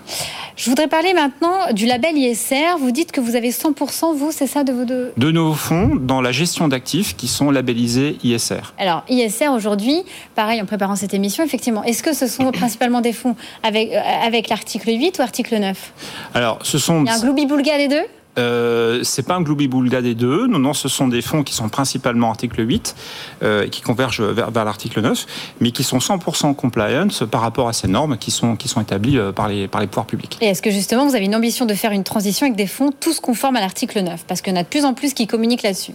Je 0.56 0.70
voudrais 0.70 0.88
parler 0.88 1.14
maintenant 1.14 1.72
du 1.72 1.86
label 1.86 2.18
ISR. 2.18 2.78
Vous 2.80 2.92
dites 2.92 3.12
que 3.14 3.22
vous 3.22 3.36
avez 3.36 3.52
100%, 3.52 4.16
vous, 4.16 4.32
c'est 4.32 4.46
ça, 4.46 4.64
de 4.66 4.74
vos 4.74 4.84
deux 4.84 5.14
De 5.16 5.32
nos 5.32 5.54
fonds 5.54 5.96
dans 5.96 6.20
la 6.20 6.32
gestion 6.32 6.68
d'actifs 6.68 7.16
qui 7.16 7.28
sont 7.28 7.50
labellisés 7.50 8.18
ISR. 8.24 8.74
Alors, 8.78 9.04
ISR 9.08 9.48
aujourd'hui, 9.50 10.04
pareil, 10.36 10.62
en 10.62 10.66
préparant 10.66 10.98
cette 10.98 11.14
émission, 11.14 11.46
effectivement, 11.46 11.84
est-ce 11.86 12.04
que 12.04 12.14
ce 12.14 12.28
sont 12.28 12.52
principalement 12.52 13.00
des 13.00 13.14
fonds 13.14 13.36
avec, 13.64 13.94
euh, 13.94 14.02
avec 14.24 14.50
l'article 14.50 14.90
8 14.90 15.20
ou 15.20 15.22
article 15.22 15.58
9 15.60 15.94
Alors, 16.34 16.60
ce 16.64 16.78
sont... 16.78 17.06
Il 17.06 17.08
y 17.08 17.10
a 17.10 17.16
un 17.16 17.20
gloubi-boulga 17.20 17.78
des 17.78 17.88
deux? 17.88 18.06
Euh, 18.40 19.04
c'est 19.04 19.24
pas 19.24 19.36
un 19.36 19.42
gloubi-boulga 19.42 20.02
des 20.02 20.16
deux. 20.16 20.48
Non, 20.48 20.60
non, 20.60 20.74
ce 20.74 20.88
sont 20.88 21.08
des 21.08 21.22
fonds 21.22 21.44
qui 21.44 21.54
sont 21.54 21.70
principalement 21.70 22.30
article 22.30 22.68
8, 22.68 22.96
euh, 23.44 23.68
qui 23.68 23.82
convergent 23.82 24.22
vers, 24.22 24.52
l'article 24.52 25.02
9, 25.02 25.26
mais 25.60 25.72
qui 25.72 25.84
sont 25.84 26.00
100% 26.00 26.56
compliance 26.56 27.24
par 27.30 27.42
rapport 27.42 27.68
à 27.68 27.74
ces 27.74 27.88
normes 27.88 28.18
qui 28.18 28.32
sont, 28.32 28.56
qui 28.56 28.68
sont 28.68 28.82
établies 28.82 29.18
euh, 29.18 29.32
par 29.32 29.48
les, 29.48 29.68
par 29.68 29.82
les 29.82 29.88
pouvoirs 29.88 30.06
publics. 30.06 30.38
Et 30.42 30.46
est-ce 30.48 30.62
que 30.62 30.72
justement 30.72 31.08
vous 31.08 31.16
avez 31.16 31.26
une 31.26 31.36
ambition 31.36 31.66
de 31.66 31.74
faire 31.74 31.92
une 31.92 32.04
transition 32.04 32.46
avec 32.46 32.58
des 32.58 32.68
fonds 32.68 32.92
tous 32.98 33.20
conformes 33.20 33.56
à 33.56 33.62
l'article 33.62 34.02
9 34.02 34.26
Parce 34.28 34.42
qu'il 34.42 34.54
y 34.54 34.58
en 34.58 34.60
a 34.60 34.64
de 34.64 34.68
plus 34.68 34.86
en 34.86 34.94
plus 34.94 35.14
qui 35.14 35.28
communiquent 35.28 35.64
là-dessus. 35.64 35.94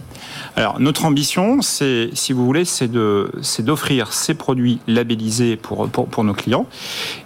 Alors, 0.57 0.81
notre 0.81 1.05
ambition, 1.05 1.63
c'est, 1.63 2.11
si 2.15 2.33
vous 2.33 2.45
voulez, 2.45 2.65
c'est, 2.65 2.89
de, 2.89 3.31
c'est 3.43 3.65
d'offrir 3.65 4.13
ces 4.13 4.35
produits 4.35 4.81
labellisés 4.87 5.57
pour, 5.57 5.89
pour, 5.89 6.07
pour 6.07 6.25
nos 6.25 6.35
clients 6.35 6.67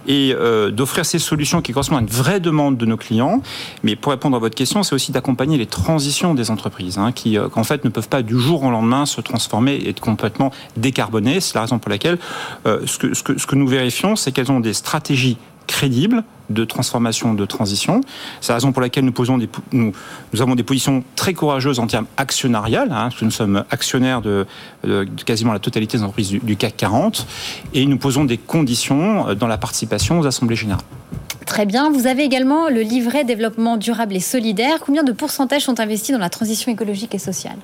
et 0.07 0.33
euh, 0.33 0.71
d'offrir 0.71 1.05
ces 1.05 1.19
solutions 1.19 1.61
qui 1.61 1.71
correspondent 1.71 1.99
à 1.99 2.01
une 2.01 2.07
vraie 2.07 2.39
demande 2.39 2.77
de 2.77 2.85
nos 2.85 2.97
clients. 2.97 3.41
Mais 3.83 3.95
pour 3.95 4.11
répondre 4.11 4.35
à 4.35 4.39
votre 4.39 4.55
question, 4.55 4.83
c'est 4.83 4.95
d'accompagner 5.11 5.57
les 5.57 5.65
transitions 5.65 6.33
des 6.33 6.51
entreprises, 6.51 6.97
hein, 6.97 7.11
qui 7.11 7.37
euh, 7.37 7.47
en 7.55 7.63
fait 7.63 7.83
ne 7.85 7.89
peuvent 7.89 8.09
pas 8.09 8.21
du 8.21 8.39
jour 8.39 8.63
au 8.63 8.71
lendemain 8.71 9.05
se 9.05 9.21
transformer 9.21 9.75
et 9.75 9.89
être 9.89 9.99
complètement 9.99 10.51
décarbonées. 10.77 11.39
C'est 11.39 11.55
la 11.55 11.61
raison 11.61 11.79
pour 11.79 11.89
laquelle 11.89 12.17
euh, 12.65 12.81
ce, 12.85 12.97
que, 12.97 13.55
nous 13.55 13.67
vérifions, 13.67 14.15
c'est 14.15 14.31
qu'elles 14.31 14.51
ont 14.51 14.59
des 14.59 14.73
stratégies 14.73 15.37
crédibles 15.67 16.23
de 16.49 16.65
transformation, 16.65 17.35
de 17.35 17.45
transition. 17.45 18.01
C'est 18.41 18.51
la 18.51 18.55
raison 18.55 18.71
pour 18.71 18.81
laquelle 18.81 19.05
nous, 19.05 19.13
des, 19.37 20.41
avons 20.41 20.55
des 20.55 20.63
positions 20.63 21.03
très 21.15 21.33
courageuses 21.33 21.77
en 21.77 21.85
termes 21.85 22.07
actionnariales, 22.17 22.91
hein, 22.91 23.09
parce 23.09 23.17
que 23.17 23.25
nous 23.25 23.31
sommes 23.31 23.63
actionnaires 23.69 24.21
de, 24.21 24.47
de, 24.83 25.07
quasiment 25.25 25.53
la 25.53 25.59
totalité 25.59 25.97
des 25.97 26.03
entreprises 26.03 26.29
du, 26.29 26.39
du, 26.39 26.55
CAC 26.55 26.75
40, 26.77 27.27
et 27.75 27.85
nous 27.85 27.97
posons 27.97 28.25
des 28.25 28.39
conditions 28.39 29.29
euh, 29.29 29.35
dans 29.35 29.47
la 29.47 29.59
participation 29.59 30.19
aux 30.19 30.25
assemblées 30.25 30.55
générales. 30.55 30.83
Très 31.59 31.65
bien. 31.65 31.91
Vous 31.91 32.07
avez 32.07 32.23
également 32.23 32.69
le 32.69 32.79
livret 32.79 33.25
développement 33.25 33.75
durable 33.75 34.15
et 34.15 34.21
solidaire. 34.21 34.79
Combien 34.79 35.03
de 35.03 35.11
pourcentages 35.11 35.63
sont 35.63 35.81
investis 35.81 36.13
dans 36.13 36.21
la 36.21 36.29
transition 36.29 36.71
écologique 36.71 37.13
et 37.13 37.19
sociale? 37.19 37.57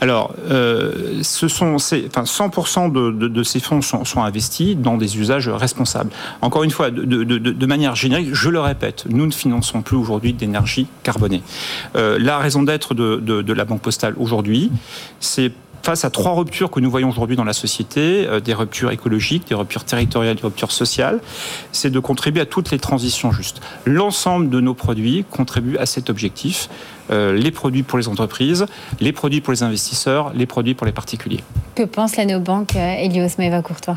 Alors, 0.00 0.34
euh, 0.50 1.20
ce 1.22 1.46
sont, 1.46 1.74
enfin, 1.74 2.22
100% 2.22 2.90
de, 2.90 3.42
ces 3.42 3.60
fonds 3.60 3.82
sont, 3.82 4.22
investis 4.22 4.78
dans 4.78 4.96
des 4.96 5.18
usages 5.18 5.50
responsables. 5.50 6.08
Encore 6.40 6.62
une 6.62 6.70
fois, 6.70 6.90
de, 6.90 7.02
de, 7.02 7.66
manière 7.66 7.94
générique, 7.96 8.30
je 8.32 8.48
le 8.48 8.60
répète, 8.60 9.04
nous 9.10 9.26
ne 9.26 9.30
finançons 9.30 9.82
plus 9.82 9.98
aujourd'hui 9.98 10.32
d'énergie 10.32 10.86
carbonée. 11.02 11.42
Euh, 11.96 12.18
la 12.18 12.38
raison 12.38 12.62
d'être 12.62 12.94
de, 12.94 13.52
la 13.52 13.64
Banque 13.66 13.82
Postale 13.82 14.14
aujourd'hui, 14.16 14.72
c'est 15.20 15.52
face 15.82 16.04
à 16.04 16.10
trois 16.10 16.32
ruptures 16.32 16.70
que 16.70 16.80
nous 16.80 16.90
voyons 16.90 17.08
aujourd'hui 17.08 17.36
dans 17.36 17.44
la 17.44 17.52
société, 17.52 18.26
euh, 18.26 18.40
des 18.40 18.54
ruptures 18.54 18.90
écologiques, 18.90 19.48
des 19.48 19.54
ruptures 19.54 19.84
territoriales, 19.84 20.36
des 20.36 20.42
ruptures 20.42 20.72
sociales, 20.72 21.20
c'est 21.72 21.90
de 21.90 21.98
contribuer 21.98 22.42
à 22.42 22.46
toutes 22.46 22.70
les 22.70 22.78
transitions 22.78 23.32
justes. 23.32 23.60
L'ensemble 23.84 24.48
de 24.48 24.60
nos 24.60 24.74
produits 24.74 25.24
contribuent 25.30 25.78
à 25.78 25.86
cet 25.86 26.10
objectif. 26.10 26.68
Euh, 27.10 27.34
les 27.34 27.50
produits 27.50 27.82
pour 27.82 27.98
les 27.98 28.08
entreprises, 28.08 28.66
les 29.00 29.12
produits 29.12 29.40
pour 29.40 29.52
les 29.52 29.62
investisseurs, 29.62 30.32
les 30.34 30.46
produits 30.46 30.74
pour 30.74 30.86
les 30.86 30.92
particuliers. 30.92 31.40
Que 31.74 31.82
pense 31.82 32.16
la 32.16 32.24
néobanque 32.24 32.76
euh, 32.76 32.94
Elios 32.98 33.36
Maeva-Courtois 33.38 33.96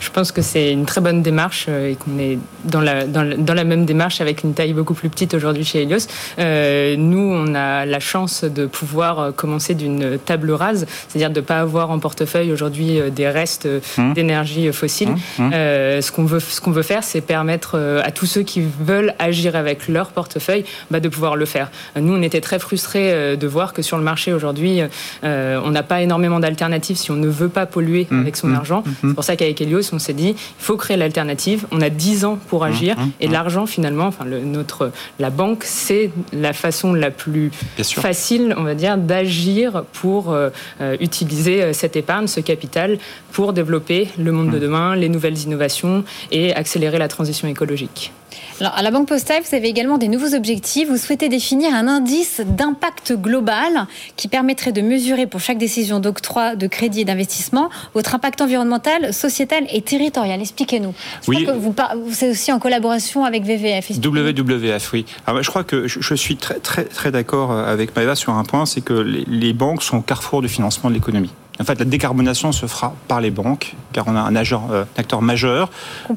je, 0.00 0.10
pense 0.10 0.32
que 0.32 0.42
c'est 0.42 0.72
une 0.72 0.86
très 0.86 1.00
bonne 1.00 1.22
démarche 1.22 1.66
euh, 1.68 1.90
et 1.90 1.94
qu'on 1.94 2.18
est 2.18 2.38
dans 2.64 2.80
la, 2.80 3.06
dans, 3.06 3.22
la, 3.22 3.36
dans 3.36 3.54
la, 3.54 3.64
même 3.64 3.84
démarche 3.84 4.20
avec 4.20 4.42
une 4.42 4.54
taille 4.54 4.72
beaucoup 4.72 4.94
plus 4.94 5.08
petite 5.08 5.34
aujourd'hui 5.34 5.64
chez 5.64 5.82
Helios. 5.82 6.06
Euh, 6.38 6.96
nous, 6.96 7.18
on 7.18 7.54
a 7.54 7.86
la 7.86 8.00
chance 8.00 8.44
de 8.44 8.66
pouvoir 8.66 9.18
euh, 9.18 9.32
commencer 9.32 9.74
d'une 9.74 10.18
table 10.18 10.50
rase, 10.52 10.86
c'est-à-dire 11.08 11.30
de 11.30 11.40
ne 11.40 11.44
pas 11.44 11.60
avoir 11.60 11.90
en 11.90 11.98
portefeuille 11.98 12.52
aujourd'hui 12.52 13.00
des 13.14 13.28
restes 13.28 13.68
mmh. 13.96 14.12
d'énergie 14.14 14.72
fossile. 14.72 15.10
Mmh. 15.10 15.42
Mmh. 15.42 15.50
Euh, 15.52 16.00
ce 16.00 16.12
qu'on 16.12 16.24
veut, 16.24 16.40
ce 16.40 16.60
qu'on 16.60 16.70
veut 16.70 16.82
faire, 16.82 17.04
c'est 17.04 17.20
permettre 17.20 17.78
à 18.04 18.10
tous 18.10 18.26
ceux 18.26 18.42
qui 18.42 18.62
veulent 18.80 19.14
agir 19.18 19.56
avec 19.56 19.88
leur 19.88 20.08
portefeuille 20.08 20.64
bah, 20.90 21.00
de 21.00 21.08
pouvoir 21.08 21.36
le 21.36 21.44
faire. 21.44 21.70
Nous, 21.96 22.12
on 22.12 22.22
était 22.22 22.40
très 22.40 22.58
frustrés 22.58 23.36
de 23.36 23.46
voir 23.46 23.72
que 23.72 23.82
sur 23.82 23.96
le 23.96 24.02
marché 24.02 24.32
aujourd'hui, 24.32 24.80
on 25.22 25.70
n'a 25.70 25.82
pas 25.82 26.02
énormément 26.02 26.40
d'alternatives 26.40 26.96
si 26.96 27.10
on 27.10 27.16
ne 27.16 27.28
veut 27.28 27.48
pas 27.48 27.66
polluer 27.66 28.06
avec 28.10 28.36
son 28.36 28.52
argent. 28.54 28.79
Mhm. 28.84 28.94
C'est 29.02 29.14
pour 29.14 29.24
ça 29.24 29.36
qu'avec 29.36 29.60
Helios, 29.60 29.92
on 29.92 29.98
s'est 29.98 30.12
dit, 30.12 30.30
il 30.30 30.36
faut 30.58 30.76
créer 30.76 30.96
l'alternative. 30.96 31.66
On 31.70 31.80
a 31.80 31.90
10 31.90 32.24
ans 32.24 32.38
pour 32.48 32.64
mhm. 32.64 32.72
agir. 32.72 32.96
Et 33.20 33.26
mhm. 33.26 33.32
l'argent, 33.32 33.66
finalement, 33.66 34.06
enfin, 34.06 34.24
le, 34.24 34.40
notre, 34.40 34.90
la 35.18 35.30
banque, 35.30 35.64
c'est 35.64 36.10
la 36.32 36.52
façon 36.52 36.94
la 36.94 37.10
plus 37.10 37.50
facile, 37.82 38.54
on 38.56 38.62
va 38.62 38.74
dire, 38.74 38.96
d'agir 38.96 39.84
pour 39.92 40.32
euh, 40.32 40.50
euh 40.80 40.96
utiliser 41.00 41.62
euh, 41.62 41.72
cette 41.72 41.96
épargne, 41.96 42.26
ce 42.26 42.40
capital, 42.40 42.98
pour 43.32 43.52
développer 43.52 44.08
le 44.18 44.32
monde 44.32 44.50
de 44.50 44.58
demain, 44.58 44.96
les 44.96 45.08
nouvelles 45.08 45.38
innovations 45.38 46.04
et 46.30 46.54
accélérer 46.54 46.98
la 46.98 47.08
transition 47.08 47.48
écologique. 47.48 48.12
Alors, 48.60 48.76
à 48.76 48.82
la 48.82 48.90
Banque 48.90 49.08
Postale, 49.08 49.42
vous 49.48 49.56
avez 49.56 49.68
également 49.68 49.96
des 49.96 50.08
nouveaux 50.08 50.34
objectifs. 50.34 50.86
Vous 50.86 50.98
souhaitez 50.98 51.30
définir 51.30 51.74
un 51.74 51.88
indice 51.88 52.42
d'impact 52.44 53.14
global 53.14 53.86
qui 54.16 54.28
permettrait 54.28 54.72
de 54.72 54.82
mesurer 54.82 55.26
pour 55.26 55.40
chaque 55.40 55.56
décision 55.56 55.98
d'octroi 55.98 56.56
de 56.56 56.66
crédit 56.66 57.00
et 57.00 57.04
d'investissement 57.06 57.70
votre 57.94 58.14
impact 58.14 58.42
environnemental, 58.42 59.14
sociétal 59.14 59.64
et 59.72 59.80
territorial. 59.80 60.42
Expliquez-nous. 60.42 60.92
Oui. 61.26 61.46
Vous, 61.56 61.74
c'est 62.12 62.30
aussi 62.30 62.52
en 62.52 62.58
collaboration 62.58 63.24
avec 63.24 63.44
VVF. 63.44 63.92
WWF, 63.92 64.92
oui. 64.92 65.06
Alors, 65.26 65.42
je 65.42 65.48
crois 65.48 65.64
que 65.64 65.88
je 65.88 66.14
suis 66.14 66.36
très, 66.36 66.58
très, 66.58 66.84
très 66.84 67.10
d'accord 67.10 67.52
avec 67.52 67.96
Maëva 67.96 68.14
sur 68.14 68.34
un 68.34 68.44
point, 68.44 68.66
c'est 68.66 68.82
que 68.82 68.92
les, 68.92 69.24
les 69.26 69.54
banques 69.54 69.82
sont 69.82 69.98
au 69.98 70.02
carrefour 70.02 70.42
du 70.42 70.48
financement 70.48 70.90
de 70.90 70.94
l'économie. 70.96 71.30
En 71.60 71.64
fait, 71.64 71.78
la 71.78 71.84
décarbonation 71.84 72.52
se 72.52 72.64
fera 72.64 72.94
par 73.06 73.20
les 73.20 73.30
banques, 73.30 73.74
car 73.92 74.06
on 74.08 74.16
a 74.16 74.20
un, 74.20 74.36
agent, 74.36 74.68
euh, 74.70 74.82
un 74.82 75.00
acteur 75.00 75.22
majeur 75.22 75.70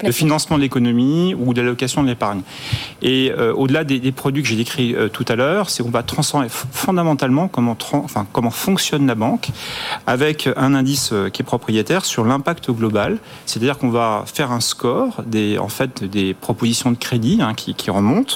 de 0.03 0.12
financement 0.12 0.58
de 0.58 0.62
l'économie 0.62 1.36
ou 1.36 1.53
d'allocation 1.53 2.03
de 2.03 2.08
l'épargne. 2.08 2.42
Et 3.01 3.32
euh, 3.38 3.53
au-delà 3.53 3.84
des, 3.84 4.00
des, 4.00 4.12
produits 4.12 4.44
que 4.44 4.50
j'ai 4.50 4.56
décrits 4.56 4.96
euh, 4.96 5.10
tout 5.10 5.25
à 5.27 5.36
l'heure, 5.36 5.70
c'est 5.70 5.84
qu'on 5.84 5.89
va 5.89 6.03
transformer 6.03 6.48
fondamentalement 6.50 7.48
comment, 7.48 7.77
enfin, 7.94 8.25
comment 8.32 8.51
fonctionne 8.51 9.08
la 9.08 9.15
banque 9.15 9.50
avec 10.08 10.50
un 10.56 10.74
indice 10.74 11.13
qui 11.32 11.42
est 11.42 11.46
propriétaire 11.46 12.06
sur 12.06 12.25
l'impact 12.25 12.72
global. 12.72 13.18
C'est-à-dire 13.46 13.77
qu'on 13.77 13.89
va 13.89 14.24
faire 14.25 14.51
un 14.51 14.62
score 14.62 15.24
des, 15.25 15.58
en 15.58 15.70
fait, 15.70 16.03
des 16.03 16.34
propositions 16.34 16.92
de 16.92 16.98
crédit 16.98 17.39
hein, 17.42 17.53
qui, 17.53 17.74
qui 17.74 17.89
remontent. 17.92 18.36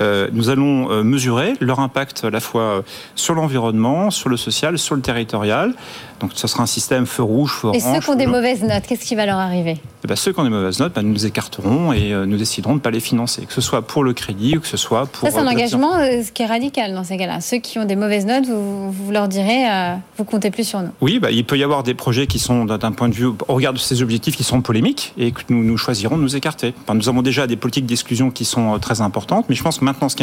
Euh, 0.00 0.28
nous 0.32 0.48
allons 0.48 1.02
mesurer 1.02 1.54
leur 1.60 1.80
impact 1.80 2.24
à 2.24 2.30
la 2.30 2.38
fois 2.38 2.84
sur 3.16 3.34
l'environnement, 3.34 4.10
sur 4.10 4.28
le 4.28 4.36
social, 4.36 4.78
sur 4.78 4.94
le 4.94 5.02
territorial. 5.02 5.74
Donc 6.20 6.32
ce 6.34 6.46
sera 6.46 6.62
un 6.62 6.66
système 6.66 7.06
feu 7.06 7.22
rouge, 7.22 7.52
feu 7.52 7.68
orange. 7.68 7.76
Et 7.76 7.80
ceux 7.80 8.00
qui 8.00 8.10
ont 8.10 8.14
des 8.14 8.26
mauvaises 8.26 8.62
notes, 8.68 8.86
qu'est-ce 8.86 9.04
qui 9.04 9.14
va 9.14 9.26
leur 9.26 9.38
arriver? 9.38 9.78
Eh 10.04 10.06
ben, 10.06 10.16
Ceux 10.16 10.32
qui 10.32 10.40
ont 10.40 10.44
des 10.44 10.50
mauvaises 10.50 10.78
notes, 10.78 10.94
ben, 10.94 11.02
nous 11.02 11.26
écarterons 11.26 11.92
et 11.92 12.12
euh, 12.12 12.26
nous 12.26 12.36
déciderons 12.36 12.72
de 12.72 12.76
ne 12.76 12.80
pas 12.80 12.90
les 12.90 13.00
financer, 13.00 13.44
que 13.46 13.52
ce 13.52 13.60
soit 13.60 13.82
pour 13.82 14.04
le 14.04 14.12
crédit 14.12 14.56
ou 14.56 14.60
que 14.60 14.66
ce 14.66 14.76
soit 14.76 15.06
pour... 15.06 15.28
Ça, 15.28 15.34
c'est 15.34 15.40
un 15.40 15.46
engagement 15.46 15.94
ce 15.94 16.30
qui 16.30 16.42
est 16.42 16.46
radical 16.46 16.94
dans 16.94 17.04
ces 17.04 17.16
cas-là. 17.16 17.40
Ceux 17.40 17.58
qui 17.58 17.78
ont 17.78 17.84
des 17.84 17.96
mauvaises 17.96 18.26
notes, 18.26 18.46
vous, 18.46 18.92
vous 18.92 19.10
leur 19.10 19.28
direz, 19.28 19.68
euh, 19.68 19.94
vous 20.16 20.24
comptez 20.24 20.50
plus 20.50 20.64
sur 20.64 20.80
nous. 20.80 20.90
Oui, 21.00 21.18
bah, 21.18 21.30
il 21.30 21.44
peut 21.44 21.58
y 21.58 21.64
avoir 21.64 21.82
des 21.82 21.94
projets 21.94 22.26
qui 22.26 22.38
sont, 22.38 22.64
d'un 22.64 22.92
point 22.92 23.08
de 23.08 23.14
vue, 23.14 23.26
au 23.26 23.36
regard 23.48 23.72
de 23.72 23.78
ces 23.78 24.02
objectifs, 24.02 24.36
qui 24.36 24.44
sont 24.44 24.60
polémiques 24.60 25.14
et 25.18 25.32
que 25.32 25.40
nous, 25.48 25.64
nous 25.64 25.76
choisirons 25.76 26.16
de 26.16 26.22
nous 26.22 26.36
écarter. 26.36 26.74
Enfin, 26.82 26.94
nous 26.94 27.08
avons 27.08 27.22
déjà 27.22 27.46
des 27.46 27.56
politiques 27.56 27.86
d'exclusion 27.86 28.30
qui 28.30 28.44
sont 28.44 28.78
très 28.78 29.00
importantes, 29.00 29.46
mais 29.48 29.54
je 29.54 29.62
pense 29.62 29.78
que 29.78 29.84
maintenant, 29.84 30.08
ce 30.08 30.16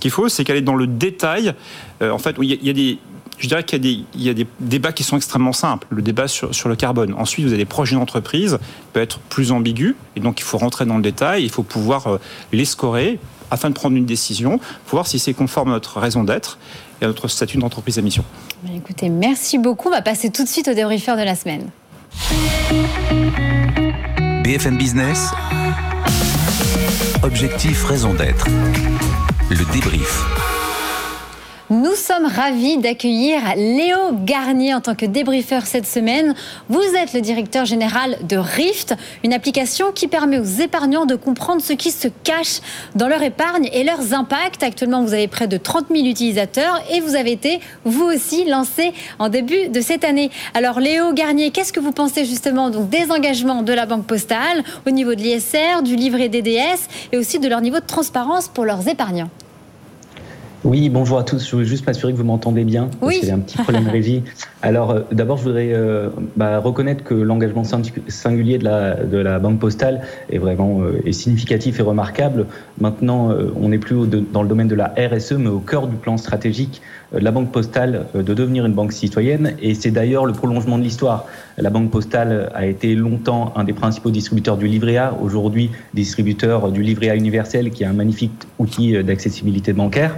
qu'il 0.00 0.10
faut, 0.10 0.28
c'est 0.28 0.44
qu'aller 0.44 0.62
dans 0.62 0.74
le 0.74 0.86
détail. 0.86 1.54
Euh, 2.02 2.10
en 2.10 2.18
fait, 2.18 2.36
il 2.40 2.50
y, 2.50 2.52
a, 2.52 2.56
il 2.60 2.66
y 2.66 2.70
a 2.70 2.72
des 2.72 2.98
je 3.38 3.48
dirais 3.48 3.64
qu'il 3.64 3.84
y, 3.84 4.06
y, 4.16 4.28
a 4.28 4.34
des 4.34 4.46
débats 4.60 4.92
qui 4.92 5.02
sont 5.02 5.16
extrêmement 5.16 5.52
simples. 5.52 5.86
Le 5.90 6.02
débat 6.02 6.28
sur, 6.28 6.54
sur 6.54 6.68
le 6.68 6.76
carbone. 6.76 7.14
Ensuite, 7.18 7.44
vous 7.44 7.52
avez 7.52 7.62
des 7.62 7.64
projets 7.64 7.96
d'entreprise 7.96 8.58
peut 8.92 9.00
être 9.00 9.18
plus 9.18 9.50
ambigu. 9.52 9.96
Et 10.16 10.20
donc, 10.20 10.40
il 10.40 10.44
faut 10.44 10.58
rentrer 10.58 10.86
dans 10.86 10.96
le 10.96 11.02
détail. 11.02 11.42
Il 11.42 11.50
faut 11.50 11.64
pouvoir 11.64 12.06
euh, 12.06 12.20
les 12.52 12.64
scorer 12.64 13.18
afin 13.50 13.70
de 13.70 13.74
prendre 13.74 13.96
une 13.96 14.06
décision, 14.06 14.58
pour 14.86 14.96
voir 14.96 15.06
si 15.06 15.18
c'est 15.18 15.34
conforme 15.34 15.68
à 15.68 15.72
notre 15.72 16.00
raison 16.00 16.24
d'être 16.24 16.58
et 17.00 17.04
à 17.04 17.08
notre 17.08 17.28
statut 17.28 17.58
d'entreprise 17.58 17.98
à 17.98 18.02
mission. 18.02 18.24
Bah, 18.62 18.70
écoutez, 18.74 19.08
merci 19.08 19.58
beaucoup. 19.58 19.88
On 19.88 19.92
va 19.92 20.02
passer 20.02 20.30
tout 20.30 20.44
de 20.44 20.48
suite 20.48 20.68
au 20.68 20.74
débriefeur 20.74 21.16
de 21.16 21.22
la 21.22 21.34
semaine. 21.34 21.70
BFM 24.42 24.76
Business. 24.76 25.30
Objectif, 27.22 27.84
raison 27.84 28.12
d'être. 28.12 28.46
Le 29.50 29.72
débrief. 29.72 30.53
Nous 31.70 31.94
sommes 31.94 32.26
ravis 32.26 32.76
d'accueillir 32.76 33.40
Léo 33.56 34.12
Garnier 34.12 34.74
en 34.74 34.82
tant 34.82 34.94
que 34.94 35.06
débriefeur 35.06 35.64
cette 35.64 35.86
semaine. 35.86 36.34
Vous 36.68 36.82
êtes 36.82 37.14
le 37.14 37.22
directeur 37.22 37.64
général 37.64 38.18
de 38.28 38.36
Rift, 38.36 38.94
une 39.24 39.32
application 39.32 39.90
qui 39.90 40.06
permet 40.06 40.38
aux 40.38 40.44
épargnants 40.44 41.06
de 41.06 41.14
comprendre 41.14 41.62
ce 41.62 41.72
qui 41.72 41.90
se 41.90 42.08
cache 42.22 42.60
dans 42.94 43.08
leur 43.08 43.22
épargne 43.22 43.70
et 43.72 43.82
leurs 43.82 44.12
impacts. 44.12 44.62
Actuellement, 44.62 45.02
vous 45.02 45.14
avez 45.14 45.26
près 45.26 45.46
de 45.46 45.56
30 45.56 45.86
000 45.90 46.04
utilisateurs 46.06 46.82
et 46.92 47.00
vous 47.00 47.16
avez 47.16 47.32
été, 47.32 47.60
vous 47.86 48.04
aussi, 48.04 48.44
lancé 48.44 48.92
en 49.18 49.30
début 49.30 49.68
de 49.68 49.80
cette 49.80 50.04
année. 50.04 50.30
Alors, 50.52 50.80
Léo 50.80 51.14
Garnier, 51.14 51.50
qu'est-ce 51.50 51.72
que 51.72 51.80
vous 51.80 51.92
pensez 51.92 52.26
justement 52.26 52.68
des 52.68 53.10
engagements 53.10 53.62
de 53.62 53.72
la 53.72 53.86
Banque 53.86 54.06
Postale 54.06 54.62
au 54.86 54.90
niveau 54.90 55.14
de 55.14 55.22
l'ISR, 55.22 55.80
du 55.82 55.96
livret 55.96 56.28
DDS 56.28 56.90
et 57.12 57.16
aussi 57.16 57.38
de 57.38 57.48
leur 57.48 57.62
niveau 57.62 57.80
de 57.80 57.86
transparence 57.86 58.48
pour 58.48 58.66
leurs 58.66 58.86
épargnants? 58.86 59.30
Oui, 60.64 60.88
bonjour 60.88 61.18
à 61.18 61.24
tous. 61.24 61.46
Je 61.46 61.52
voulais 61.52 61.66
juste 61.66 61.86
m'assurer 61.86 62.12
que 62.12 62.18
vous 62.18 62.24
m'entendez 62.24 62.64
bien. 62.64 62.88
Oui. 63.02 63.18
C'est 63.22 63.32
un 63.32 63.38
petit 63.38 63.58
problème 63.58 63.86
régie. 63.86 64.22
Alors, 64.62 64.92
euh, 64.92 65.00
d'abord, 65.12 65.36
je 65.36 65.44
voudrais 65.44 65.72
euh, 65.74 66.08
bah, 66.36 66.58
reconnaître 66.58 67.04
que 67.04 67.12
l'engagement 67.12 67.64
singulier 68.08 68.56
de 68.56 68.64
la, 68.64 68.94
de 68.94 69.18
la 69.18 69.38
Banque 69.38 69.58
Postale 69.58 70.00
est 70.30 70.38
vraiment 70.38 70.80
euh, 70.80 71.02
est 71.04 71.12
significatif 71.12 71.80
et 71.80 71.82
remarquable. 71.82 72.46
Maintenant, 72.80 73.30
on 73.60 73.68
n'est 73.68 73.78
plus 73.78 74.06
dans 74.32 74.42
le 74.42 74.48
domaine 74.48 74.68
de 74.68 74.74
la 74.74 74.94
RSE, 74.96 75.32
mais 75.32 75.48
au 75.48 75.60
cœur 75.60 75.86
du 75.86 75.96
plan 75.96 76.16
stratégique 76.16 76.80
de 77.12 77.18
la 77.18 77.30
Banque 77.30 77.52
Postale 77.52 78.06
de 78.14 78.34
devenir 78.34 78.64
une 78.64 78.72
banque 78.72 78.92
citoyenne. 78.92 79.54
Et 79.60 79.74
c'est 79.74 79.90
d'ailleurs 79.90 80.24
le 80.24 80.32
prolongement 80.32 80.78
de 80.78 80.82
l'histoire. 80.82 81.26
La 81.58 81.70
Banque 81.70 81.90
Postale 81.90 82.50
a 82.54 82.66
été 82.66 82.94
longtemps 82.94 83.52
un 83.54 83.64
des 83.64 83.74
principaux 83.74 84.10
distributeurs 84.10 84.56
du 84.56 84.66
livret 84.66 84.96
A. 84.96 85.14
Aujourd'hui, 85.22 85.70
distributeur 85.92 86.72
du 86.72 86.82
livret 86.82 87.10
A 87.10 87.16
universel, 87.16 87.70
qui 87.70 87.82
est 87.82 87.86
un 87.86 87.92
magnifique 87.92 88.32
outil 88.58 89.02
d'accessibilité 89.04 89.72
bancaire 89.72 90.16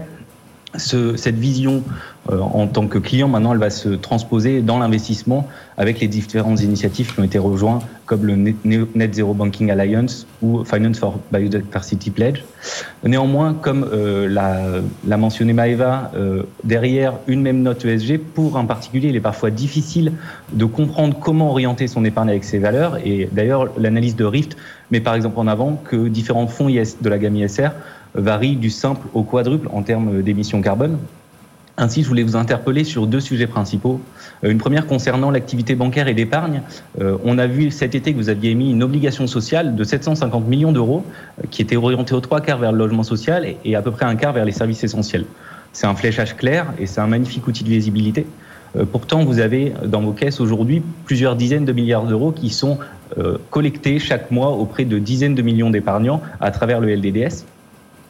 cette 0.78 1.36
vision 1.36 1.82
en 2.30 2.66
tant 2.66 2.86
que 2.86 2.98
client, 2.98 3.28
maintenant, 3.28 3.52
elle 3.52 3.58
va 3.58 3.70
se 3.70 3.88
transposer 3.88 4.62
dans 4.62 4.78
l'investissement 4.78 5.46
avec 5.76 6.00
les 6.00 6.08
différentes 6.08 6.60
initiatives 6.62 7.12
qui 7.12 7.20
ont 7.20 7.24
été 7.24 7.38
rejointes, 7.38 7.84
comme 8.06 8.24
le 8.24 8.36
Net 8.36 9.14
Zero 9.14 9.34
Banking 9.34 9.70
Alliance 9.70 10.26
ou 10.42 10.64
Finance 10.64 10.98
for 10.98 11.18
Biodiversity 11.32 12.10
Pledge. 12.10 12.44
Néanmoins, 13.04 13.54
comme 13.54 13.86
euh, 13.92 14.28
l'a 14.28 15.16
mentionné 15.16 15.52
Maeva, 15.52 16.10
euh, 16.16 16.42
derrière 16.64 17.14
une 17.26 17.42
même 17.42 17.62
note 17.62 17.84
ESG, 17.84 18.18
pour 18.18 18.56
un 18.56 18.64
particulier, 18.64 19.08
il 19.08 19.16
est 19.16 19.20
parfois 19.20 19.50
difficile 19.50 20.12
de 20.52 20.64
comprendre 20.64 21.18
comment 21.18 21.50
orienter 21.50 21.86
son 21.88 22.04
épargne 22.04 22.30
avec 22.30 22.44
ses 22.44 22.58
valeurs. 22.58 22.98
Et 23.04 23.28
d'ailleurs, 23.32 23.68
l'analyse 23.78 24.16
de 24.16 24.24
Rift 24.24 24.56
met 24.90 25.00
par 25.00 25.14
exemple 25.14 25.38
en 25.38 25.46
avant 25.46 25.80
que 25.84 26.08
différents 26.08 26.46
fonds 26.46 26.68
de 26.68 27.08
la 27.08 27.18
gamme 27.18 27.36
ISR 27.36 27.68
varie 28.14 28.56
du 28.56 28.70
simple 28.70 29.06
au 29.14 29.22
quadruple 29.22 29.68
en 29.72 29.82
termes 29.82 30.22
d'émissions 30.22 30.62
carbone. 30.62 30.98
Ainsi, 31.78 32.02
je 32.02 32.08
voulais 32.08 32.22
vous 32.22 32.36
interpeller 32.36 32.84
sur 32.84 33.06
deux 33.06 33.20
sujets 33.20 33.46
principaux. 33.46 34.00
Euh, 34.44 34.50
une 34.50 34.58
première 34.58 34.86
concernant 34.86 35.30
l'activité 35.30 35.74
bancaire 35.74 36.08
et 36.08 36.14
d'épargne. 36.14 36.62
Euh, 37.00 37.18
on 37.22 37.36
a 37.36 37.46
vu 37.46 37.70
cet 37.70 37.94
été 37.94 38.12
que 38.12 38.16
vous 38.16 38.30
aviez 38.30 38.50
émis 38.50 38.70
une 38.70 38.82
obligation 38.82 39.26
sociale 39.26 39.76
de 39.76 39.84
750 39.84 40.48
millions 40.48 40.72
d'euros 40.72 41.04
euh, 41.38 41.46
qui 41.50 41.60
était 41.60 41.76
orientée 41.76 42.14
aux 42.14 42.20
trois 42.20 42.40
quarts 42.40 42.58
vers 42.58 42.72
le 42.72 42.78
logement 42.78 43.02
social 43.02 43.46
et 43.62 43.76
à 43.76 43.82
peu 43.82 43.90
près 43.90 44.06
un 44.06 44.16
quart 44.16 44.32
vers 44.32 44.46
les 44.46 44.52
services 44.52 44.84
essentiels. 44.84 45.26
C'est 45.74 45.86
un 45.86 45.94
fléchage 45.94 46.34
clair 46.36 46.72
et 46.78 46.86
c'est 46.86 47.00
un 47.00 47.06
magnifique 47.06 47.46
outil 47.46 47.62
de 47.62 47.68
visibilité. 47.68 48.26
Pourtant, 48.92 49.24
vous 49.24 49.38
avez 49.40 49.72
dans 49.86 50.02
vos 50.02 50.12
caisses 50.12 50.38
aujourd'hui 50.38 50.82
plusieurs 51.06 51.34
dizaines 51.36 51.64
de 51.64 51.72
milliards 51.72 52.04
d'euros 52.04 52.32
qui 52.32 52.50
sont 52.50 52.78
collectés 53.50 53.98
chaque 53.98 54.30
mois 54.30 54.50
auprès 54.50 54.84
de 54.84 54.98
dizaines 54.98 55.34
de 55.34 55.42
millions 55.42 55.70
d'épargnants 55.70 56.20
à 56.40 56.50
travers 56.50 56.80
le 56.80 56.94
LDDS. 56.94 57.44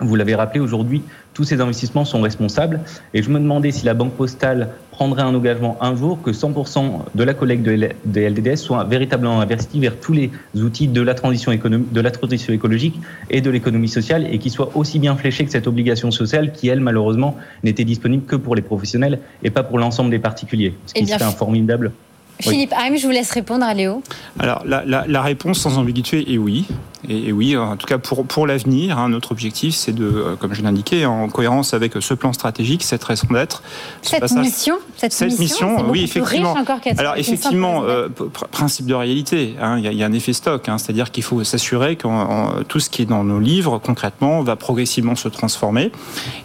Vous 0.01 0.15
l'avez 0.15 0.35
rappelé 0.35 0.61
aujourd'hui, 0.61 1.03
tous 1.33 1.45
ces 1.45 1.61
investissements 1.61 2.05
sont 2.05 2.21
responsables. 2.21 2.81
Et 3.15 3.23
je 3.23 3.31
me 3.31 3.39
demandais 3.39 3.71
si 3.71 3.85
la 3.87 3.95
Banque 3.95 4.13
postale 4.13 4.69
prendrait 4.91 5.23
un 5.23 5.35
engagement 5.35 5.77
un 5.81 5.95
jour 5.97 6.21
que 6.23 6.31
100% 6.31 7.01
de 7.15 7.25
la 7.25 7.35
collecte 7.35 7.63
de 7.63 8.21
LDDS 8.21 8.57
soit 8.57 8.85
véritablement 8.85 9.41
investie 9.41 9.81
vers 9.81 9.99
tous 9.99 10.13
les 10.13 10.31
outils 10.55 10.89
de 10.89 11.01
la 11.03 11.15
transition, 11.15 11.53
économique, 11.53 11.93
de 11.93 12.01
la 12.01 12.11
transition 12.11 12.53
écologique 12.53 12.99
et 13.31 13.41
de 13.41 13.51
l'économie 13.51 13.89
sociale 13.89 14.27
et 14.31 14.39
qui 14.39 14.51
soit 14.51 14.71
aussi 14.75 14.99
bien 14.99 15.17
fléchée 15.17 15.45
que 15.45 15.51
cette 15.51 15.67
obligation 15.67 16.11
sociale 16.11 16.53
qui, 16.53 16.69
elle, 16.69 16.81
malheureusement, 16.81 17.37
n'était 17.65 17.85
disponible 17.85 18.25
que 18.25 18.37
pour 18.37 18.55
les 18.55 18.63
professionnels 18.63 19.19
et 19.43 19.51
pas 19.51 19.63
pour 19.63 19.79
l'ensemble 19.79 20.11
des 20.11 20.19
particuliers. 20.19 20.75
Ce 20.87 20.95
qui 20.95 21.05
eh 21.05 21.07
serait 21.07 21.25
un 21.25 21.31
formidable 21.31 21.93
Philippe 22.39 22.73
Haim, 22.73 22.97
je 22.97 23.07
vous 23.07 23.13
laisse 23.13 23.31
répondre 23.31 23.65
à 23.65 23.73
Léo. 23.73 24.03
Alors, 24.39 24.63
la, 24.67 24.85
la 24.85 25.23
réponse 25.23 25.59
sans 25.59 25.79
ambiguïté 25.79 26.33
est 26.33 26.37
oui. 26.37 26.67
Et, 27.09 27.33
oui, 27.33 27.57
en 27.57 27.77
tout 27.77 27.87
cas 27.87 27.99
pour, 27.99 28.25
pour 28.27 28.47
l'avenir, 28.47 28.99
hein, 28.99 29.09
notre 29.09 29.33
objectif, 29.33 29.75
c'est 29.75 29.93
de, 29.93 30.05
euh, 30.05 30.37
comme 30.37 30.55
je 30.55 30.63
l'ai 30.63 30.69
indiqué, 30.69 31.07
en 31.07 31.29
cohérence 31.29 31.75
avec 31.75 31.93
ce 32.01 32.15
plan 32.15 32.33
stratégique, 32.33 32.83
cette 32.83 33.05
raison 33.05 33.29
d'être. 33.31 33.63
Cette 34.03 34.31
mission, 34.33 34.79
cette, 34.97 35.39
mission, 35.39 35.89
oui, 35.89 36.05
effectivement. 36.05 36.55
Alors 36.99 37.17
effectivement, 37.17 37.83
euh, 37.85 38.09
principe 38.51 38.87
de 38.87 38.95
réalité, 38.95 39.55
hein, 39.61 39.79
il 39.79 39.93
y, 39.93 40.03
a 40.03 40.07
un 40.07 40.13
effet 40.13 40.33
stock, 40.33 40.69
hein, 40.69 40.79
c'est-à-dire 40.79 41.11
qu'il 41.11 41.23
faut 41.23 41.43
s'assurer 41.45 41.97
que 41.97 42.63
tout 42.65 42.81
ce 42.81 42.91
qui 42.91 43.03
est 43.03 43.07
dans 43.07 43.25
nos 43.25 43.41
livres, 43.41 43.79
concrètement, 43.79 44.43
va 44.43 44.57
progressivement 44.57 45.17
se 45.17 45.29
transformer. 45.29 45.93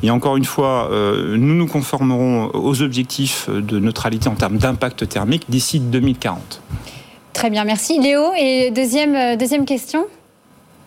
Et 0.03 0.11
encore 0.11 0.37
une 0.37 0.45
fois, 0.45 0.89
euh, 0.91 1.37
nous 1.37 1.55
nous 1.55 1.67
conformerons 1.67 2.51
aux 2.53 2.81
objectifs 2.81 3.49
de 3.49 3.79
neutralité 3.79 4.27
en 4.27 4.35
termes 4.35 4.57
d'impact 4.57 5.07
thermique 5.07 5.45
d'ici 5.49 5.79
2040. 5.79 6.61
Très 7.33 7.49
bien, 7.49 7.63
merci. 7.63 7.99
Léo, 7.99 8.33
et 8.37 8.71
deuxième, 8.71 9.37
deuxième 9.37 9.65
question? 9.65 10.05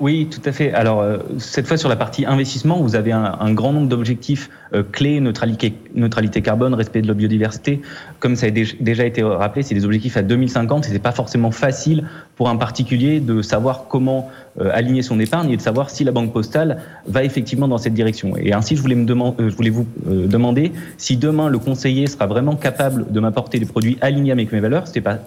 Oui, 0.00 0.28
tout 0.28 0.40
à 0.44 0.50
fait. 0.50 0.72
Alors, 0.72 1.00
euh, 1.00 1.18
cette 1.38 1.68
fois 1.68 1.76
sur 1.76 1.88
la 1.88 1.94
partie 1.94 2.26
investissement, 2.26 2.80
vous 2.80 2.96
avez 2.96 3.12
un, 3.12 3.52
grand 3.52 3.72
nombre 3.72 3.88
d'objectifs 3.88 4.50
euh, 4.72 4.82
clés, 4.82 5.20
neutralité, 5.20 6.42
carbone, 6.42 6.74
respect 6.74 7.00
de 7.00 7.06
la 7.06 7.14
biodiversité. 7.14 7.80
Comme 8.18 8.34
ça 8.34 8.46
a 8.46 8.50
déjà 8.50 9.04
été 9.04 9.22
rappelé, 9.22 9.62
c'est 9.62 9.74
des 9.74 9.84
objectifs 9.84 10.16
à 10.16 10.22
2050 10.22 10.86
et 10.86 10.88
c'est 10.90 10.98
pas 10.98 11.12
forcément 11.12 11.52
facile 11.52 12.08
pour 12.34 12.48
un 12.48 12.56
particulier 12.56 13.20
de 13.20 13.40
savoir 13.40 13.84
comment 13.88 14.30
euh, 14.60 14.70
aligner 14.72 15.02
son 15.02 15.20
épargne 15.20 15.50
et 15.50 15.56
de 15.56 15.62
savoir 15.62 15.90
si 15.90 16.02
la 16.02 16.10
banque 16.10 16.32
postale 16.32 16.82
va 17.06 17.22
effectivement 17.22 17.68
dans 17.68 17.78
cette 17.78 17.94
direction. 17.94 18.36
Et 18.36 18.52
ainsi, 18.52 18.74
je 18.74 18.82
voulais, 18.82 18.96
me 18.96 19.06
demander, 19.06 19.48
je 19.48 19.70
vous 19.70 19.86
demander 20.06 20.72
si 20.98 21.16
demain 21.16 21.48
le 21.48 21.58
conseiller 21.58 22.08
sera 22.08 22.26
vraiment 22.26 22.56
capable 22.56 23.12
de 23.12 23.20
m'apporter 23.20 23.60
des 23.60 23.66
produits 23.66 23.96
alignés 24.00 24.32
avec 24.32 24.50
mes 24.50 24.60
valeurs, 24.60 24.88
c'est 24.88 25.00
pas 25.00 25.18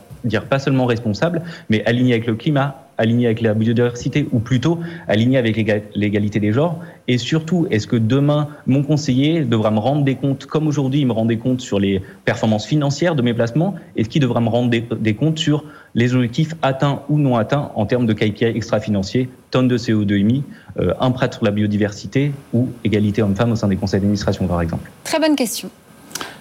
pas 0.49 0.59
seulement 0.59 0.85
responsable, 0.85 1.41
mais 1.69 1.85
alignés 1.85 2.13
avec 2.13 2.27
le 2.27 2.35
climat, 2.35 2.86
aligné 2.97 3.27
avec 3.27 3.41
la 3.41 3.53
biodiversité 3.53 4.27
ou 4.31 4.39
plutôt 4.39 4.79
aligné 5.07 5.37
avec 5.37 5.55
l'égalité 5.95 6.39
des 6.39 6.51
genres 6.51 6.79
Et 7.07 7.17
surtout, 7.17 7.67
est-ce 7.69 7.87
que 7.87 7.95
demain, 7.95 8.49
mon 8.65 8.83
conseiller 8.83 9.41
devra 9.41 9.71
me 9.71 9.79
rendre 9.79 10.03
des 10.03 10.15
comptes, 10.15 10.45
comme 10.45 10.67
aujourd'hui, 10.67 11.01
il 11.01 11.07
me 11.07 11.13
rend 11.13 11.25
des 11.25 11.37
comptes 11.37 11.61
sur 11.61 11.79
les 11.79 12.01
performances 12.25 12.65
financières 12.65 13.15
de 13.15 13.21
mes 13.21 13.33
placements 13.33 13.75
Est-ce 13.95 14.09
qu'il 14.09 14.21
devra 14.21 14.41
me 14.41 14.49
rendre 14.49 14.69
des, 14.69 15.13
comptes 15.13 15.39
sur 15.39 15.63
les 15.95 16.13
objectifs 16.15 16.53
atteints 16.61 17.01
ou 17.09 17.17
non 17.17 17.37
atteints 17.37 17.71
en 17.75 17.85
termes 17.85 18.05
de 18.05 18.13
KPI 18.13 18.45
extra-financiers, 18.45 19.29
tonnes 19.51 19.67
de 19.67 19.77
CO2 19.77 20.19
émis, 20.19 20.43
euh, 20.79 20.93
un 20.99 21.11
prêt 21.11 21.29
sur 21.31 21.43
la 21.43 21.51
biodiversité 21.51 22.31
ou 22.53 22.69
égalité 22.83 23.21
homme-femme 23.21 23.51
au 23.51 23.55
sein 23.55 23.67
des 23.67 23.77
conseils 23.77 23.99
d'administration, 23.99 24.47
par 24.47 24.61
exemple? 24.61 24.89
Très 25.03 25.19
bonne 25.19 25.35
question. 25.35 25.69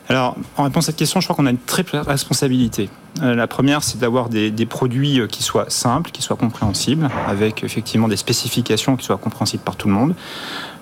Alors, 0.09 0.37
en 0.57 0.65
réponse 0.65 0.85
à 0.85 0.87
cette 0.87 0.97
question, 0.97 1.21
je 1.21 1.27
crois 1.27 1.37
qu'on 1.37 1.47
a 1.47 1.51
une 1.51 1.59
très 1.59 1.85
responsabilité. 1.93 2.89
Euh, 3.23 3.35
la 3.35 3.47
première, 3.47 3.83
c'est 3.83 3.99
d'avoir 3.99 4.29
des, 4.29 4.51
produits 4.67 5.21
euh, 5.21 5.27
qui 5.27 5.43
soient 5.43 5.67
simples, 5.69 6.11
qui 6.11 6.23
soient 6.23 6.37
compréhensibles, 6.37 7.09
avec 7.27 7.65
effectivement 7.65 8.09
des 8.09 8.17
spécifications 8.17 8.97
qui 8.97 9.05
soient 9.05 9.17
compréhensibles 9.17 9.63
par 9.63 9.77
tout 9.77 9.89
le 9.89 9.95
monde. 9.95 10.15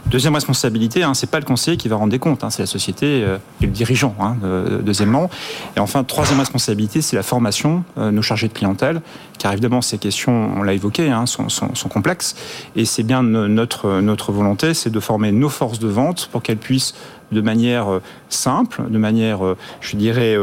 Deuxième 0.07 0.35
responsabilité, 0.35 1.03
hein, 1.03 1.15
c'est 1.15 1.31
pas 1.31 1.39
le 1.39 1.47
conseiller 1.47 1.79
qui 1.79 1.89
va 1.89 1.97
rendre 1.97 2.11
des 2.11 2.19
comptes, 2.19 2.45
hein, 2.45 2.51
c'est 2.51 2.63
la 2.63 2.67
société 2.67 3.23
euh, 3.25 3.39
et 3.63 3.67
le 3.67 3.73
dirigeant. 3.73 4.15
Hein, 4.21 4.37
deuxièmement, 4.83 5.31
et 5.77 5.81
enfin 5.81 6.05
troisième 6.05 6.41
responsabilité, 6.41 7.01
c'est 7.01 7.17
la 7.17 7.23
formation, 7.23 7.85
nos 7.97 8.23
chargés 8.23 8.49
de 8.49 8.53
clientèle, 8.53 9.01
car 9.39 9.53
évidemment 9.53 9.81
ces 9.81 9.97
questions, 9.97 10.53
on 10.57 10.63
l'a 10.63 10.75
évoqué, 10.75 11.11
hein, 11.11 11.25
sont, 11.27 11.49
sont, 11.49 11.89
complexes, 11.89 12.37
et 12.77 12.85
c'est 12.85 13.03
bien 13.03 13.23
notre 13.23 14.01
notre 14.01 14.31
volonté, 14.33 14.75
c'est 14.75 14.91
de 14.91 15.01
former 15.01 15.33
nos 15.33 15.49
forces 15.49 15.79
de 15.79 15.89
vente 15.89 16.29
pour 16.31 16.43
qu'elles 16.43 16.59
puissent 16.59 16.95
de 17.33 17.41
manière 17.41 17.93
euh, 17.93 18.03
simple, 18.29 18.83
de 18.89 18.99
manière, 18.99 19.45
euh, 19.45 19.57
je 19.81 19.97
dirais, 19.97 20.37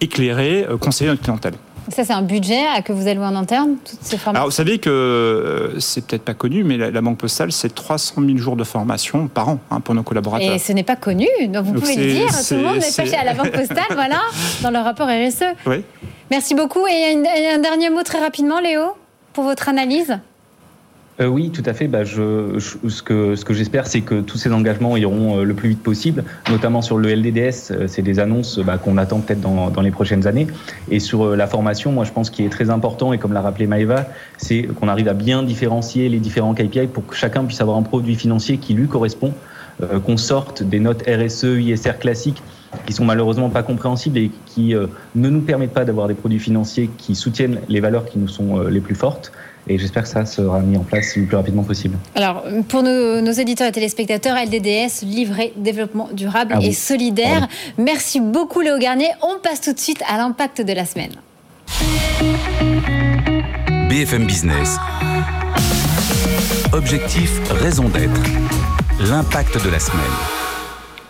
euh, 0.00 0.04
éclairée, 0.04 0.66
conseiller 0.80 1.10
notre 1.10 1.22
clientèle. 1.22 1.54
Ça, 1.90 2.04
c'est 2.04 2.12
un 2.12 2.22
budget 2.22 2.66
à 2.66 2.82
que 2.82 2.92
vous 2.92 3.08
allouez 3.08 3.24
en 3.24 3.34
interne, 3.34 3.76
toutes 3.82 3.98
ces 4.02 4.18
formations 4.18 4.36
Alors, 4.36 4.48
vous 4.48 4.54
savez 4.54 4.78
que 4.78 5.74
c'est 5.78 6.06
peut-être 6.06 6.22
pas 6.22 6.34
connu, 6.34 6.62
mais 6.62 6.76
la, 6.76 7.00
Banque 7.00 7.18
Postale, 7.18 7.50
c'est 7.50 7.74
300 7.74 8.16
000 8.26 8.36
jours 8.36 8.56
de 8.56 8.64
formation 8.64 9.26
par 9.28 9.48
an 9.48 9.58
hein, 9.70 9.80
pour 9.80 9.94
nos 9.94 10.02
collaborateurs. 10.02 10.52
Et 10.52 10.58
ce 10.58 10.72
n'est 10.72 10.82
pas 10.82 10.96
connu, 10.96 11.26
donc 11.48 11.64
vous 11.64 11.74
pouvez 11.74 11.96
le 11.96 12.12
dire. 12.12 12.26
Tout 12.26 12.54
le 12.54 12.62
monde 12.62 12.74
n'est 12.74 12.80
pas 12.80 13.04
chez 13.06 13.24
la 13.24 13.34
Banque 13.34 13.52
Postale, 13.52 13.86
voilà, 13.92 14.20
dans 14.62 14.70
le 14.70 14.78
rapport 14.78 15.08
RSE. 15.08 15.44
Oui. 15.66 15.82
Merci 16.30 16.54
beaucoup. 16.54 16.86
Et 16.86 17.14
un 17.54 17.58
dernier 17.58 17.88
mot 17.88 18.02
très 18.02 18.20
rapidement, 18.20 18.60
Léo, 18.60 18.82
pour 19.32 19.44
votre 19.44 19.70
analyse 19.70 20.18
euh, 21.20 21.26
oui, 21.26 21.50
tout 21.50 21.64
à 21.66 21.74
fait. 21.74 21.88
Bah, 21.88 22.04
je, 22.04 22.58
ce 22.60 23.02
que, 23.02 23.34
ce 23.34 23.44
que 23.44 23.52
j'espère, 23.52 23.88
c'est 23.88 24.02
que 24.02 24.20
tous 24.20 24.38
ces 24.38 24.52
engagements 24.52 24.96
iront 24.96 25.38
euh, 25.38 25.44
le 25.44 25.52
plus 25.54 25.70
vite 25.70 25.82
possible, 25.82 26.22
notamment 26.48 26.80
sur 26.80 26.96
le 26.96 27.12
LDDS. 27.12 27.72
Euh, 27.72 27.86
c'est 27.88 28.02
des 28.02 28.20
annonces 28.20 28.60
bah, 28.60 28.78
qu'on 28.78 28.96
attend 28.96 29.18
peut-être 29.18 29.40
dans, 29.40 29.70
dans, 29.70 29.80
les 29.80 29.90
prochaines 29.90 30.28
années. 30.28 30.46
Et 30.90 31.00
sur 31.00 31.34
la 31.34 31.46
formation, 31.48 31.90
moi, 31.90 32.04
je 32.04 32.12
pense 32.12 32.30
qu'il 32.30 32.44
est 32.44 32.50
très 32.50 32.70
important, 32.70 33.12
et 33.12 33.18
comme 33.18 33.32
l'a 33.32 33.40
rappelé 33.40 33.66
Maëva, 33.66 34.06
c'est 34.36 34.62
qu'on 34.62 34.86
arrive 34.86 35.08
à 35.08 35.14
bien 35.14 35.42
différencier 35.42 36.08
les 36.08 36.20
différents 36.20 36.54
KPI 36.54 36.86
pour 36.86 37.04
que 37.04 37.16
chacun 37.16 37.44
puisse 37.44 37.60
avoir 37.60 37.76
un 37.76 37.82
produit 37.82 38.14
financier 38.14 38.58
qui 38.58 38.74
lui 38.74 38.86
correspond, 38.86 39.32
qu'on 40.04 40.16
sorte 40.16 40.64
des 40.64 40.80
notes 40.80 41.04
RSE, 41.08 41.44
ISR 41.44 41.98
classiques 42.00 42.42
qui 42.84 42.92
sont 42.92 43.04
malheureusement 43.04 43.48
pas 43.48 43.62
compréhensibles 43.62 44.18
et 44.18 44.30
qui 44.44 44.74
ne 45.14 45.28
nous 45.28 45.40
permettent 45.40 45.72
pas 45.72 45.84
d'avoir 45.84 46.08
des 46.08 46.14
produits 46.14 46.40
financiers 46.40 46.90
qui 46.98 47.14
soutiennent 47.14 47.60
les 47.68 47.78
valeurs 47.78 48.04
qui 48.04 48.18
nous 48.18 48.28
sont 48.28 48.60
les 48.62 48.80
plus 48.80 48.96
fortes. 48.96 49.32
Et 49.66 49.78
j'espère 49.78 50.04
que 50.04 50.08
ça 50.08 50.24
sera 50.24 50.60
mis 50.60 50.76
en 50.76 50.82
place 50.82 51.16
le 51.16 51.24
plus 51.24 51.36
rapidement 51.36 51.62
possible. 51.62 51.96
Alors, 52.14 52.44
pour 52.68 52.82
nos, 52.82 53.32
éditeurs 53.32 53.68
et 53.68 53.72
téléspectateurs, 53.72 54.36
LDDS, 54.36 55.02
livret 55.02 55.52
développement 55.56 56.08
durable 56.12 56.54
ah 56.56 56.62
et 56.62 56.72
solidaire. 56.72 57.48
Merci 57.76 58.20
beaucoup 58.20 58.60
Léo 58.60 58.78
Garnier. 58.78 59.10
On 59.22 59.38
passe 59.40 59.60
tout 59.60 59.72
de 59.72 59.78
suite 59.78 60.02
à 60.08 60.16
l'impact 60.16 60.62
de 60.62 60.72
la 60.72 60.84
semaine. 60.84 61.12
BFM 63.88 64.26
Business. 64.26 64.76
Objectif, 66.72 67.40
raison 67.50 67.88
d'être. 67.88 68.20
L'impact 69.00 69.64
de 69.64 69.70
la 69.70 69.78
semaine 69.78 70.37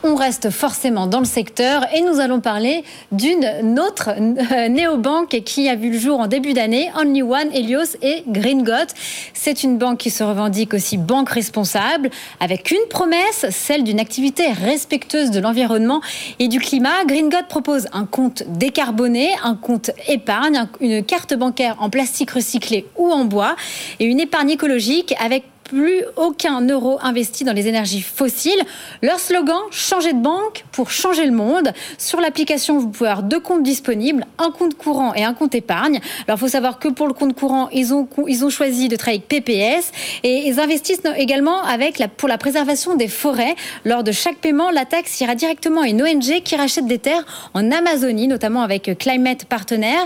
on 0.08 0.14
reste 0.14 0.50
forcément 0.50 1.06
dans 1.06 1.18
le 1.18 1.26
secteur 1.26 1.84
et 1.94 2.00
nous 2.00 2.18
allons 2.18 2.40
parler 2.40 2.82
d'une 3.12 3.78
autre 3.78 4.10
euh, 4.10 4.68
néobanque 4.68 5.42
qui 5.44 5.68
a 5.68 5.74
vu 5.74 5.90
le 5.90 5.98
jour 5.98 6.18
en 6.18 6.26
début 6.26 6.54
d'année, 6.54 6.90
Only 6.98 7.22
One, 7.22 7.52
Helios 7.52 7.96
et 8.00 8.22
Gringot. 8.26 8.92
C'est 9.34 9.62
une 9.62 9.76
banque 9.76 9.98
qui 9.98 10.10
se 10.10 10.24
revendique 10.24 10.72
aussi 10.72 10.96
banque 10.96 11.28
responsable 11.28 12.10
avec 12.40 12.70
une 12.70 12.88
promesse, 12.88 13.46
celle 13.50 13.84
d'une 13.84 14.00
activité 14.00 14.48
respectueuse 14.48 15.30
de 15.30 15.40
l'environnement 15.40 16.00
et 16.38 16.48
du 16.48 16.58
climat. 16.58 17.04
Gringot 17.06 17.44
propose 17.48 17.86
un 17.92 18.06
compte 18.06 18.44
décarboné, 18.48 19.30
un 19.44 19.56
compte 19.56 19.90
épargne, 20.08 20.68
une 20.80 21.04
carte 21.04 21.34
bancaire 21.34 21.76
en 21.80 21.90
plastique 21.90 22.30
recyclé 22.30 22.86
ou 22.96 23.10
en 23.10 23.26
bois 23.26 23.56
et 24.00 24.06
une 24.06 24.20
épargne 24.20 24.50
écologique 24.50 25.14
avec 25.20 25.44
plus 25.68 26.02
aucun 26.16 26.60
euro 26.66 26.98
investi 27.02 27.44
dans 27.44 27.52
les 27.52 27.68
énergies 27.68 28.00
fossiles. 28.00 28.62
Leur 29.02 29.20
slogan, 29.20 29.60
changer 29.70 30.12
de 30.12 30.20
banque 30.20 30.64
pour 30.72 30.90
changer 30.90 31.26
le 31.26 31.32
monde. 31.32 31.72
Sur 31.98 32.20
l'application, 32.20 32.78
vous 32.78 32.88
pouvez 32.88 33.10
avoir 33.10 33.22
deux 33.22 33.38
comptes 33.38 33.62
disponibles, 33.62 34.26
un 34.38 34.50
compte 34.50 34.74
courant 34.74 35.14
et 35.14 35.24
un 35.24 35.34
compte 35.34 35.54
épargne. 35.54 36.00
Alors, 36.26 36.38
il 36.38 36.40
faut 36.40 36.48
savoir 36.48 36.78
que 36.78 36.88
pour 36.88 37.06
le 37.06 37.12
compte 37.12 37.34
courant, 37.34 37.68
ils 37.72 37.94
ont, 37.94 38.08
ils 38.26 38.44
ont 38.44 38.50
choisi 38.50 38.88
de 38.88 38.96
travailler 38.96 39.22
avec 39.30 39.44
PPS 39.44 39.92
et 40.24 40.48
ils 40.48 40.58
investissent 40.58 41.02
également 41.16 41.62
avec 41.62 42.02
pour 42.16 42.28
la 42.28 42.38
préservation 42.38 42.96
des 42.96 43.08
forêts. 43.08 43.54
Lors 43.84 44.02
de 44.02 44.12
chaque 44.12 44.38
paiement, 44.38 44.70
la 44.70 44.86
taxe 44.86 45.20
ira 45.20 45.34
directement 45.34 45.82
à 45.82 45.88
une 45.88 46.02
ONG 46.02 46.42
qui 46.42 46.56
rachète 46.56 46.86
des 46.86 46.98
terres 46.98 47.24
en 47.52 47.70
Amazonie, 47.70 48.26
notamment 48.26 48.62
avec 48.62 48.98
Climate 48.98 49.44
Partner. 49.44 49.98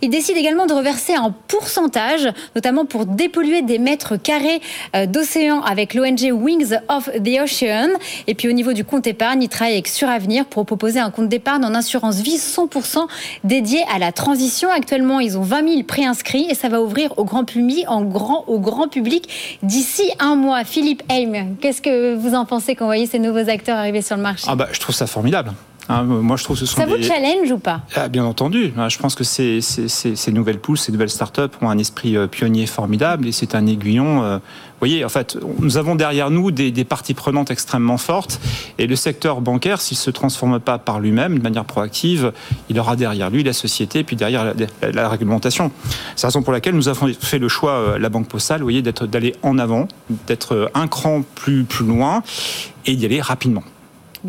Ils 0.00 0.10
décident 0.10 0.38
également 0.38 0.66
de 0.66 0.74
reverser 0.74 1.14
un 1.14 1.34
pourcentage, 1.48 2.28
notamment 2.54 2.84
pour 2.84 3.04
dépolluer 3.04 3.62
des 3.62 3.78
mètres 3.78 4.16
carrés 4.16 4.60
euh, 4.94 5.06
d'océan 5.10 5.60
avec 5.62 5.94
l'ONG 5.94 6.30
Wings 6.32 6.74
of 6.88 7.10
the 7.12 7.40
Ocean. 7.42 7.90
Et 8.26 8.34
puis 8.34 8.48
au 8.48 8.52
niveau 8.52 8.72
du 8.72 8.84
compte 8.84 9.06
épargne, 9.06 9.42
il 9.42 9.48
travaille 9.48 9.74
avec 9.74 9.88
Suravenir 9.88 10.46
pour 10.46 10.66
proposer 10.66 11.00
un 11.00 11.10
compte 11.10 11.28
d'épargne 11.28 11.64
en 11.64 11.74
assurance 11.74 12.16
vie 12.16 12.36
100% 12.36 13.06
dédié 13.44 13.84
à 13.92 13.98
la 13.98 14.12
transition. 14.12 14.70
Actuellement, 14.70 15.20
ils 15.20 15.38
ont 15.38 15.42
20 15.42 15.68
000 15.68 15.82
préinscrits 15.84 16.46
et 16.50 16.54
ça 16.54 16.68
va 16.68 16.80
ouvrir 16.80 17.18
au 17.18 17.24
grand 17.24 17.44
public, 17.44 17.88
d'ici 19.62 20.10
un 20.18 20.36
mois. 20.36 20.64
Philippe 20.64 21.02
Heim, 21.10 21.56
qu'est-ce 21.60 21.82
que 21.82 22.14
vous 22.14 22.34
en 22.34 22.44
pensez 22.44 22.74
quand 22.74 22.84
vous 22.84 22.90
voyez 22.90 23.06
ces 23.06 23.18
nouveaux 23.18 23.48
acteurs 23.48 23.76
arriver 23.76 24.02
sur 24.02 24.16
le 24.16 24.22
marché? 24.22 24.46
Ah 24.48 24.56
bah, 24.56 24.68
Je 24.72 24.80
trouve 24.80 24.94
ça 24.94 25.06
formidable. 25.06 25.52
Hein, 25.88 26.02
moi, 26.02 26.36
je 26.36 26.44
trouve 26.44 26.56
que 26.58 26.60
ce 26.60 26.66
sont 26.66 26.80
Ça 26.80 26.86
vous 26.86 27.02
challenge 27.02 27.50
ou 27.50 27.58
pas? 27.58 27.80
Ah, 27.94 28.08
Bien 28.08 28.24
entendu. 28.24 28.74
Ah, 28.76 28.90
je 28.90 28.98
pense 28.98 29.14
que 29.14 29.24
ces, 29.24 29.60
ces, 29.62 30.32
nouvelles 30.32 30.58
pousses, 30.58 30.82
ces 30.82 30.92
nouvelles 30.92 31.08
startups 31.08 31.40
ont 31.62 31.70
un 31.70 31.78
esprit 31.78 32.16
euh, 32.16 32.26
pionnier 32.26 32.66
formidable 32.66 33.26
et 33.26 33.32
c'est 33.32 33.54
un 33.54 33.66
aiguillon. 33.66 34.22
Euh, 34.22 34.36
vous 34.36 34.80
voyez, 34.80 35.04
en 35.04 35.08
fait, 35.08 35.38
nous 35.60 35.78
avons 35.78 35.94
derrière 35.94 36.30
nous 36.30 36.50
des, 36.50 36.84
parties 36.84 37.14
prenantes 37.14 37.50
extrêmement 37.50 37.96
fortes 37.96 38.38
et 38.78 38.86
le 38.86 38.96
secteur 38.96 39.40
bancaire, 39.40 39.80
s'il 39.80 39.96
ne 39.96 40.00
se 40.00 40.10
transforme 40.10 40.60
pas 40.60 40.78
par 40.78 41.00
lui-même 41.00 41.38
de 41.38 41.42
manière 41.42 41.64
proactive, 41.64 42.32
il 42.68 42.78
aura 42.78 42.94
derrière 42.94 43.30
lui 43.30 43.42
la 43.42 43.52
société 43.52 44.00
et 44.00 44.04
puis 44.04 44.14
derrière 44.14 44.54
la, 44.82 45.08
réglementation. 45.08 45.72
C'est 46.14 46.24
la 46.24 46.28
raison 46.28 46.42
pour 46.42 46.52
laquelle 46.52 46.74
nous 46.74 46.88
avons 46.88 47.10
fait 47.18 47.38
le 47.38 47.48
choix, 47.48 47.72
euh, 47.72 47.98
la 47.98 48.08
Banque 48.08 48.28
Postale, 48.28 48.58
vous 48.58 48.66
voyez, 48.66 48.82
d'aller 48.82 49.34
en 49.42 49.58
avant, 49.58 49.88
d'être 50.26 50.70
un 50.74 50.86
cran 50.86 51.22
plus, 51.34 51.64
plus 51.64 51.86
loin 51.86 52.22
et 52.86 52.94
d'y 52.94 53.06
aller 53.06 53.20
rapidement. 53.20 53.64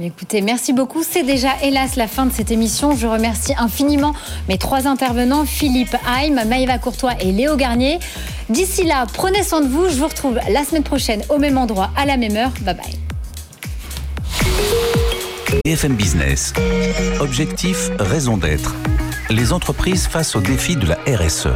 Écoutez, 0.02 0.42
merci 0.42 0.72
beaucoup. 0.72 1.04
C'est 1.04 1.24
déjà, 1.24 1.50
hélas, 1.62 1.96
la 1.96 2.08
fin 2.08 2.26
de 2.26 2.32
cette 2.32 2.52
émission. 2.52 2.96
Je 2.96 3.08
remercie 3.08 3.54
infiniment 3.58 4.14
mes 4.48 4.58
trois 4.58 4.88
intervenants, 4.88 5.46
Philippe 5.46 5.96
Haim, 6.08 6.46
Maëva 6.46 6.78
Courtois 6.78 7.14
et 7.20 7.32
Léo 7.32 7.56
Garnier. 7.56 8.00
D'ici 8.50 8.84
là, 8.84 9.06
prenez 9.12 9.44
soin 9.44 9.62
de 9.62 9.68
vous. 9.68 9.90
Je 9.90 9.96
vous 9.96 10.08
retrouve 10.08 10.40
la 10.50 10.64
semaine 10.64 10.84
prochaine 10.84 11.22
au 11.30 11.38
même 11.38 11.58
endroit, 11.58 11.92
à 11.98 12.06
la 12.06 12.18
même 12.18 12.36
heure. 12.38 12.52
Bye 12.62 12.76
bye. 12.76 13.00
BFM 15.66 15.96
Business. 15.96 16.54
Objectif, 17.20 17.90
raison 18.00 18.38
d'être. 18.38 18.76
Les 19.30 19.52
entreprises 19.52 20.08
face 20.08 20.36
au 20.36 20.42
défi 20.42 20.76
de 20.76 20.88
la 20.88 20.98
RSE. 21.08 21.50